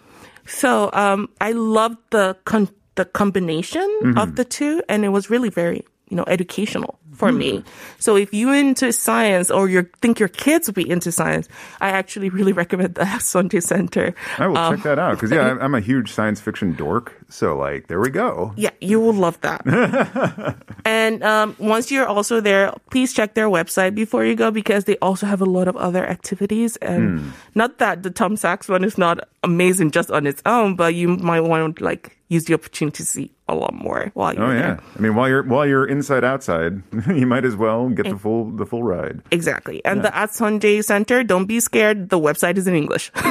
So 0.46 0.90
um, 0.92 1.28
I 1.40 1.52
loved 1.52 1.98
the 2.10 2.36
con- 2.44 2.68
the 2.94 3.04
combination 3.04 4.14
of 4.16 4.36
the 4.36 4.44
two, 4.44 4.82
and 4.88 5.04
it 5.04 5.08
was 5.10 5.28
really 5.28 5.50
very 5.50 5.84
you 6.08 6.16
know 6.16 6.24
educational 6.28 6.98
for 7.16 7.32
me. 7.32 7.64
So 7.98 8.14
if 8.16 8.32
you 8.32 8.52
into 8.52 8.92
science 8.92 9.50
or 9.50 9.68
you 9.68 9.88
think 10.02 10.20
your 10.20 10.28
kids 10.28 10.68
will 10.68 10.74
be 10.74 10.88
into 10.88 11.10
science, 11.10 11.48
I 11.80 11.88
actually 11.90 12.28
really 12.38 12.52
recommend 12.52 12.94
the 12.94 13.02
Sonje 13.20 13.62
Center. 13.62 14.14
I 14.38 14.46
will 14.46 14.56
Um, 14.56 14.76
check 14.76 14.84
that 14.84 14.98
out 14.98 15.16
because 15.16 15.30
yeah, 15.32 15.56
I'm 15.60 15.74
a 15.74 15.80
huge 15.80 16.12
science 16.12 16.40
fiction 16.40 16.74
dork. 16.74 17.12
So 17.28 17.56
like, 17.56 17.88
there 17.88 17.98
we 18.00 18.10
go. 18.10 18.52
Yeah, 18.56 18.70
you 18.80 19.00
will 19.00 19.12
love 19.12 19.40
that. 19.40 19.66
and 20.84 21.22
um, 21.24 21.56
once 21.58 21.90
you're 21.90 22.06
also 22.06 22.40
there, 22.40 22.72
please 22.90 23.12
check 23.12 23.34
their 23.34 23.48
website 23.48 23.94
before 23.96 24.24
you 24.24 24.34
go 24.36 24.50
because 24.50 24.84
they 24.84 24.96
also 24.98 25.26
have 25.26 25.40
a 25.40 25.44
lot 25.44 25.66
of 25.66 25.76
other 25.76 26.06
activities. 26.06 26.76
And 26.76 27.32
not 27.56 27.78
that 27.78 28.02
the 28.04 28.10
Tom 28.10 28.36
Sachs 28.36 28.68
one 28.68 28.84
is 28.84 28.96
not 28.96 29.18
amazing 29.42 29.90
just 29.90 30.10
on 30.10 30.26
its 30.26 30.40
own, 30.46 30.76
but 30.76 30.94
you 30.94 31.08
might 31.08 31.40
want 31.40 31.76
to 31.76 31.84
like 31.84 32.16
use 32.28 32.44
the 32.44 32.54
opportunity 32.54 32.96
to 32.98 33.04
see 33.04 33.30
a 33.48 33.54
lot 33.54 33.74
more 33.74 34.10
while 34.14 34.34
you're 34.34 34.44
Oh 34.44 34.50
yeah. 34.52 34.60
there. 34.60 34.80
I 34.96 35.00
mean, 35.00 35.14
while 35.14 35.28
you're 35.28 35.42
while 35.42 35.66
you're 35.66 35.86
inside 35.86 36.22
outside, 36.24 36.82
you 37.08 37.26
might 37.26 37.44
as 37.44 37.56
well 37.56 37.88
get 37.88 38.06
the 38.08 38.16
full 38.18 38.50
the 38.50 38.66
full 38.66 38.82
ride. 38.84 39.20
Exactly. 39.32 39.84
And 39.84 40.02
the 40.04 40.16
Art 40.16 40.30
Sonje 40.30 40.84
Center, 40.84 41.24
don't 41.24 41.46
be 41.46 41.58
scared. 41.60 42.08
The 42.08 42.18
website 42.20 42.56
is 42.56 42.66
in 42.68 42.74
English. 42.76 43.10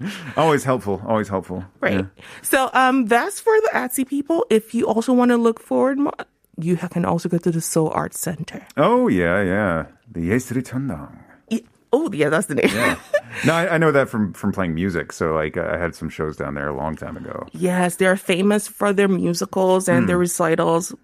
Always 0.35 0.63
helpful. 0.63 1.01
Always 1.07 1.27
helpful. 1.29 1.63
Right. 1.79 1.93
Yeah. 2.05 2.23
So 2.41 2.69
um, 2.73 3.05
that's 3.05 3.39
for 3.39 3.53
the 3.61 3.69
Atsy 3.73 4.07
people. 4.07 4.45
If 4.49 4.73
you 4.73 4.87
also 4.87 5.13
want 5.13 5.29
to 5.29 5.37
look 5.37 5.59
forward, 5.59 5.99
mo- 5.99 6.11
you 6.57 6.75
ha- 6.75 6.87
can 6.87 7.05
also 7.05 7.29
go 7.29 7.37
to 7.37 7.51
the 7.51 7.61
Seoul 7.61 7.91
Arts 7.93 8.19
Center. 8.19 8.65
Oh 8.77 9.07
yeah, 9.07 9.41
yeah. 9.43 9.85
The 10.11 10.21
예술의 10.31 10.63
천당. 10.63 11.09
Y- 11.51 11.61
Oh, 11.93 12.09
yeah, 12.13 12.29
that's 12.29 12.47
the 12.47 12.55
name. 12.55 12.71
No, 13.45 13.53
I, 13.53 13.75
I 13.75 13.77
know 13.77 13.91
that 13.91 14.07
from 14.07 14.31
from 14.33 14.51
playing 14.53 14.73
music. 14.75 15.11
So 15.11 15.33
like, 15.35 15.57
I 15.57 15.77
had 15.77 15.93
some 15.93 16.07
shows 16.09 16.37
down 16.37 16.55
there 16.55 16.67
a 16.69 16.75
long 16.75 16.95
time 16.95 17.17
ago. 17.17 17.47
yes, 17.51 17.97
they're 17.97 18.15
famous 18.15 18.67
for 18.67 18.93
their 18.93 19.07
musicals 19.09 19.87
and 19.89 20.07
their 20.07 20.17
recitals. 20.17 20.95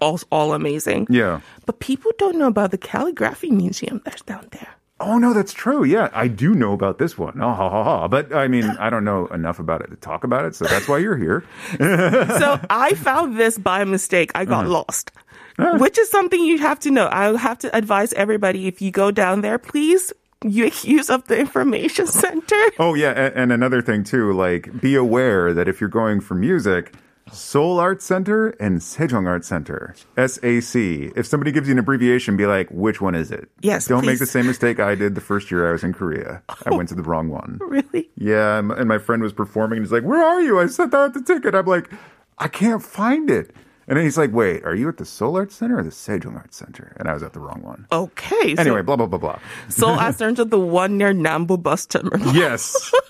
All, 0.00 0.18
all 0.30 0.52
amazing. 0.52 1.06
Yeah. 1.08 1.40
But 1.64 1.78
people 1.80 2.10
don't 2.18 2.36
know 2.38 2.48
about 2.48 2.70
the 2.70 2.78
calligraphy 2.78 3.50
museum 3.50 4.02
that's 4.04 4.22
down 4.22 4.48
there. 4.52 4.74
Oh 5.01 5.17
no, 5.17 5.33
that's 5.33 5.51
true. 5.51 5.83
Yeah, 5.83 6.09
I 6.13 6.27
do 6.27 6.53
know 6.53 6.73
about 6.73 6.99
this 6.99 7.17
one. 7.17 7.41
Oh, 7.41 7.53
ha, 7.53 7.69
ha, 7.69 7.83
ha. 7.83 8.07
But 8.07 8.33
I 8.33 8.47
mean, 8.47 8.65
I 8.79 8.89
don't 8.89 9.03
know 9.03 9.27
enough 9.27 9.59
about 9.59 9.81
it 9.81 9.89
to 9.89 9.95
talk 9.95 10.23
about 10.23 10.45
it. 10.45 10.55
So 10.55 10.65
that's 10.65 10.87
why 10.87 10.99
you're 10.99 11.17
here. 11.17 11.43
so 11.79 12.59
I 12.69 12.93
found 12.95 13.37
this 13.37 13.57
by 13.57 13.83
mistake. 13.83 14.31
I 14.35 14.45
got 14.45 14.65
mm-hmm. 14.65 14.73
lost. 14.73 15.11
Which 15.57 15.97
is 15.97 16.09
something 16.09 16.43
you 16.43 16.57
have 16.59 16.79
to 16.79 16.91
know. 16.91 17.07
I 17.11 17.37
have 17.37 17.59
to 17.59 17.75
advise 17.75 18.13
everybody 18.13 18.67
if 18.67 18.81
you 18.81 18.89
go 18.89 19.11
down 19.11 19.41
there, 19.41 19.59
please 19.59 20.11
use 20.43 21.09
up 21.09 21.27
the 21.27 21.37
information 21.37 22.07
center. 22.23 22.61
Oh 22.79 22.93
yeah, 22.93 23.11
and, 23.11 23.35
and 23.35 23.51
another 23.51 23.81
thing 23.81 24.03
too, 24.03 24.33
like 24.33 24.81
be 24.81 24.95
aware 24.95 25.53
that 25.53 25.67
if 25.67 25.79
you're 25.79 25.89
going 25.89 26.21
for 26.21 26.35
music, 26.35 26.93
Seoul 27.31 27.79
Art 27.79 28.01
Center 28.01 28.49
and 28.59 28.79
Sejong 28.79 29.27
Art 29.27 29.45
Center, 29.45 29.95
SAC. 30.17 30.75
If 31.15 31.25
somebody 31.25 31.51
gives 31.51 31.67
you 31.67 31.73
an 31.73 31.79
abbreviation, 31.79 32.37
be 32.37 32.45
like, 32.45 32.69
which 32.69 33.01
one 33.01 33.15
is 33.15 33.31
it? 33.31 33.49
Yes, 33.61 33.87
Don't 33.87 34.05
make 34.05 34.19
the 34.19 34.25
same 34.25 34.47
mistake 34.47 34.79
I 34.79 34.95
did 34.95 35.15
the 35.15 35.21
first 35.21 35.49
year 35.51 35.67
I 35.69 35.71
was 35.71 35.83
in 35.83 35.93
Korea. 35.93 36.43
I 36.65 36.71
went 36.75 36.89
to 36.89 36.95
the 36.95 37.03
wrong 37.03 37.29
one. 37.29 37.59
Really? 37.71 38.09
Yeah, 38.15 38.59
and 38.59 38.87
my 38.87 38.97
friend 38.97 39.23
was 39.23 39.31
performing, 39.31 39.77
and 39.77 39.85
he's 39.85 39.93
like, 39.93 40.03
"Where 40.03 40.21
are 40.21 40.41
you?" 40.41 40.59
I 40.59 40.65
sent 40.65 40.93
out 40.93 41.13
the 41.13 41.21
ticket. 41.21 41.55
I'm 41.55 41.65
like, 41.65 41.89
"I 42.37 42.47
can't 42.49 42.83
find 42.83 43.29
it." 43.29 43.55
And 43.87 43.97
then 43.97 44.03
he's 44.03 44.17
like, 44.17 44.33
"Wait, 44.33 44.63
are 44.65 44.75
you 44.75 44.89
at 44.89 44.97
the 44.97 45.05
Seoul 45.05 45.37
Art 45.37 45.51
Center 45.53 45.79
or 45.79 45.83
the 45.83 45.89
Sejong 45.89 46.35
Art 46.35 46.53
Center?" 46.53 46.93
And 46.97 47.07
I 47.07 47.13
was 47.13 47.23
at 47.23 47.31
the 47.31 47.39
wrong 47.39 47.61
one. 47.61 47.87
Okay. 47.91 48.55
Anyway, 48.57 48.81
blah 48.81 48.97
blah 48.97 49.05
blah 49.07 49.19
blah. 49.19 49.39
so, 49.69 49.87
so 49.87 49.89
Art 49.93 50.15
Center, 50.15 50.43
the 50.43 50.59
one 50.59 50.97
near 50.97 51.13
Nambu 51.13 51.61
bus 51.63 51.85
terminal. 51.85 52.33
Yes. 52.35 52.91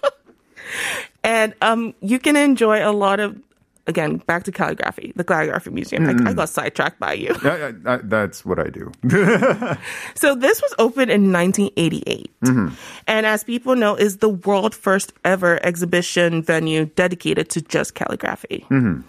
And 1.24 1.54
um, 1.62 1.94
you 2.02 2.18
can 2.20 2.36
enjoy 2.36 2.84
a 2.88 2.92
lot 2.92 3.20
of, 3.20 3.38
again, 3.88 4.18
back 4.18 4.44
to 4.44 4.52
calligraphy, 4.52 5.14
the 5.16 5.24
calligraphy 5.24 5.70
museum. 5.70 6.08
I, 6.08 6.30
I 6.30 6.34
got 6.34 6.50
sidetracked 6.50 7.00
by 7.00 7.14
you. 7.14 7.36
I, 7.44 7.74
I, 7.86 7.98
that's 8.04 8.46
what 8.46 8.60
I 8.60 8.70
do. 8.70 8.92
So 10.16 10.36
this 10.36 10.62
was 10.62 10.74
opened 10.78 11.12
in 11.12 11.32
1988. 11.32 12.32
Mm-hmm. 12.42 12.76
And 13.08 13.26
as 13.26 13.44
people 13.44 13.76
know, 13.76 13.96
is 13.96 14.18
the 14.18 14.30
world 14.30 14.76
first 14.76 15.14
ever 15.24 15.64
exhibition 15.66 16.44
venue 16.44 16.86
dedicated 16.86 17.50
to 17.52 17.62
just 17.62 17.96
calligraphy. 17.96 18.66
Mm-hmm. 18.70 19.02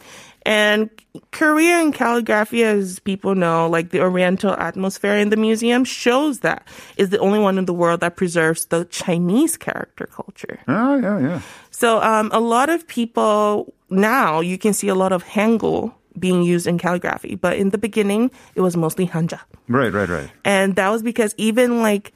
And 0.44 0.90
Korea 1.30 1.78
and 1.80 1.94
calligraphy, 1.94 2.64
as 2.64 2.98
people 2.98 3.34
know, 3.34 3.68
like 3.68 3.90
the 3.90 4.00
oriental 4.00 4.52
atmosphere 4.54 5.14
in 5.16 5.30
the 5.30 5.36
museum 5.36 5.84
shows 5.84 6.40
that 6.40 6.66
is 6.96 7.10
the 7.10 7.18
only 7.18 7.38
one 7.38 7.58
in 7.58 7.66
the 7.66 7.72
world 7.74 8.00
that 8.00 8.16
preserves 8.16 8.66
the 8.66 8.84
Chinese 8.86 9.56
character 9.56 10.06
culture. 10.06 10.58
Oh 10.66 10.96
yeah, 10.96 11.18
yeah. 11.20 11.40
So 11.70 12.00
um, 12.02 12.30
a 12.32 12.40
lot 12.40 12.70
of 12.70 12.86
people 12.88 13.72
now 13.90 14.40
you 14.40 14.58
can 14.58 14.72
see 14.72 14.88
a 14.88 14.94
lot 14.96 15.12
of 15.12 15.22
Hangul 15.24 15.94
being 16.18 16.42
used 16.42 16.66
in 16.66 16.76
calligraphy, 16.78 17.36
but 17.36 17.56
in 17.56 17.70
the 17.70 17.78
beginning 17.78 18.30
it 18.54 18.60
was 18.60 18.76
mostly 18.76 19.06
Hanja, 19.06 19.40
Right, 19.68 19.92
right, 19.92 20.08
right. 20.08 20.30
and 20.44 20.76
that 20.76 20.88
was 20.90 21.02
because 21.02 21.34
even 21.38 21.80
like 21.80 22.12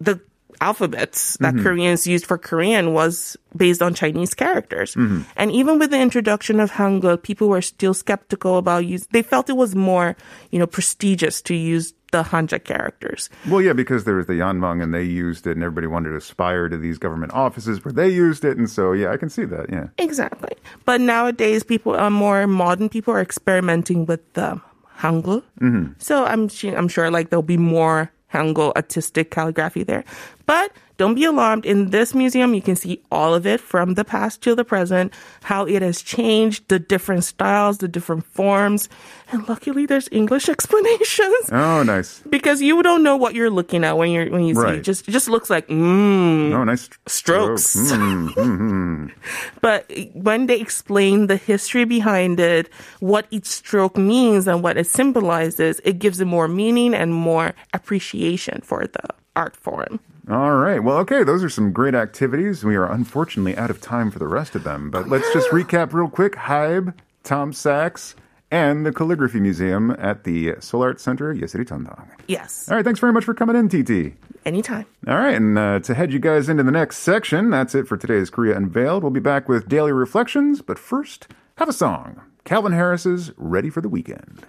the 0.00 0.20
alphabets 0.60 1.36
that 1.38 1.54
mm-hmm. 1.54 1.62
Koreans 1.62 2.06
used 2.06 2.26
for 2.26 2.38
Korean 2.38 2.92
was 2.92 3.36
based 3.56 3.82
on 3.82 3.94
Chinese 3.94 4.34
characters. 4.34 4.94
Mm-hmm. 4.94 5.22
And 5.36 5.52
even 5.52 5.78
with 5.78 5.90
the 5.90 6.00
introduction 6.00 6.60
of 6.60 6.70
Hangul, 6.70 7.22
people 7.22 7.48
were 7.48 7.62
still 7.62 7.94
skeptical 7.94 8.58
about 8.58 8.86
use. 8.86 9.06
They 9.12 9.22
felt 9.22 9.48
it 9.48 9.56
was 9.56 9.74
more, 9.74 10.16
you 10.50 10.58
know, 10.58 10.66
prestigious 10.66 11.42
to 11.42 11.54
use 11.54 11.94
the 12.14 12.22
Hanja 12.22 12.62
characters. 12.62 13.28
Well, 13.48 13.60
yeah, 13.60 13.72
because 13.72 14.04
there 14.04 14.14
was 14.14 14.26
the 14.26 14.34
yangban 14.34 14.80
and 14.80 14.94
they 14.94 15.02
used 15.02 15.48
it, 15.48 15.52
and 15.52 15.64
everybody 15.64 15.88
wanted 15.88 16.10
to 16.10 16.16
aspire 16.16 16.68
to 16.68 16.78
these 16.78 16.96
government 16.96 17.32
offices 17.34 17.84
where 17.84 17.92
they 17.92 18.08
used 18.08 18.44
it, 18.44 18.56
and 18.56 18.70
so 18.70 18.92
yeah, 18.92 19.10
I 19.10 19.16
can 19.16 19.28
see 19.28 19.44
that. 19.46 19.66
Yeah. 19.68 19.88
Exactly. 19.98 20.54
But 20.84 21.00
nowadays, 21.00 21.64
people 21.64 21.96
are 21.96 22.10
more 22.10 22.46
modern. 22.46 22.88
People 22.88 23.14
are 23.14 23.20
experimenting 23.20 24.06
with 24.06 24.22
the 24.34 24.60
Hangul. 24.98 25.42
Mm-hmm. 25.60 25.94
So 25.98 26.24
I'm 26.24 26.48
I'm 26.76 26.86
sure 26.86 27.10
like 27.10 27.30
there'll 27.30 27.42
be 27.42 27.58
more 27.58 28.13
Hangul 28.34 28.74
artistic 28.74 29.30
calligraphy 29.30 29.84
there. 29.84 30.04
But 30.44 30.72
don't 30.96 31.14
be 31.14 31.24
alarmed. 31.24 31.66
In 31.66 31.90
this 31.90 32.14
museum, 32.14 32.54
you 32.54 32.62
can 32.62 32.76
see 32.76 33.00
all 33.10 33.34
of 33.34 33.46
it 33.46 33.60
from 33.60 33.94
the 33.94 34.04
past 34.04 34.42
to 34.42 34.54
the 34.54 34.64
present, 34.64 35.12
how 35.42 35.64
it 35.66 35.82
has 35.82 36.02
changed, 36.02 36.68
the 36.68 36.78
different 36.78 37.24
styles, 37.24 37.78
the 37.78 37.88
different 37.88 38.24
forms. 38.26 38.88
And 39.32 39.48
luckily, 39.48 39.86
there's 39.86 40.08
English 40.12 40.48
explanations. 40.54 41.50
Oh, 41.50 41.82
nice. 41.82 42.22
Because 42.30 42.62
you 42.62 42.82
don't 42.82 43.02
know 43.02 43.16
what 43.16 43.34
you're 43.34 43.50
looking 43.50 43.82
at 43.84 43.96
when 43.96 44.10
you're 44.10 44.30
when 44.30 44.44
you 44.44 44.54
see 44.54 44.78
it. 44.78 44.82
Just 44.82 45.08
it 45.08 45.12
just 45.12 45.28
looks 45.28 45.50
like 45.50 45.66
mmm. 45.68 46.52
Oh, 46.52 46.64
nice 46.64 46.88
Strokes. 47.06 47.64
stroke. 47.64 48.00
Mm, 48.00 48.28
mm, 48.34 48.58
mm. 48.58 49.12
But 49.60 49.90
when 50.14 50.46
they 50.46 50.60
explain 50.60 51.26
the 51.26 51.36
history 51.36 51.84
behind 51.84 52.38
it, 52.38 52.68
what 53.00 53.26
each 53.30 53.46
stroke 53.46 53.96
means 53.96 54.46
and 54.46 54.62
what 54.62 54.76
it 54.76 54.86
symbolizes, 54.86 55.80
it 55.84 55.98
gives 55.98 56.20
it 56.20 56.26
more 56.26 56.46
meaning 56.48 56.94
and 56.94 57.12
more 57.12 57.54
appreciation 57.72 58.60
for 58.62 58.86
the 58.86 59.02
art 59.36 59.56
form. 59.56 59.98
All 60.30 60.54
right. 60.56 60.82
Well, 60.82 60.96
okay. 60.98 61.22
Those 61.22 61.44
are 61.44 61.50
some 61.50 61.72
great 61.72 61.94
activities. 61.94 62.64
We 62.64 62.76
are 62.76 62.90
unfortunately 62.90 63.56
out 63.56 63.70
of 63.70 63.80
time 63.80 64.10
for 64.10 64.18
the 64.18 64.26
rest 64.26 64.54
of 64.54 64.64
them, 64.64 64.90
but 64.90 65.08
let's 65.08 65.30
just 65.32 65.50
recap 65.50 65.92
real 65.92 66.08
quick. 66.08 66.32
Hybe, 66.34 66.94
Tom 67.24 67.52
Sachs, 67.52 68.14
and 68.50 68.86
the 68.86 68.92
Calligraphy 68.92 69.40
Museum 69.40 69.90
at 69.98 70.24
the 70.24 70.54
Seoul 70.60 70.82
Art 70.82 71.00
Center, 71.00 71.34
Yesiri. 71.34 72.08
Yes, 72.26 72.68
All 72.70 72.76
right. 72.76 72.84
Thanks 72.84 73.00
very 73.00 73.12
much 73.12 73.24
for 73.24 73.34
coming 73.34 73.56
in, 73.56 73.68
TT. 73.68 74.14
anytime. 74.46 74.86
All 75.06 75.16
right, 75.16 75.34
and 75.34 75.58
uh, 75.58 75.80
to 75.80 75.94
head 75.94 76.12
you 76.12 76.18
guys 76.18 76.48
into 76.48 76.62
the 76.62 76.70
next 76.70 76.98
section, 76.98 77.50
that's 77.50 77.74
it 77.74 77.86
for 77.86 77.96
today's 77.98 78.30
Korea 78.30 78.56
Unveiled. 78.56 79.02
We'll 79.02 79.10
be 79.10 79.20
back 79.20 79.48
with 79.48 79.68
daily 79.68 79.92
reflections, 79.92 80.62
but 80.62 80.78
first, 80.78 81.28
have 81.58 81.68
a 81.68 81.72
song. 81.72 82.20
Calvin 82.44 82.72
Harris's 82.72 83.30
Ready 83.36 83.68
for 83.70 83.80
the 83.82 83.88
Weekend. 83.88 84.42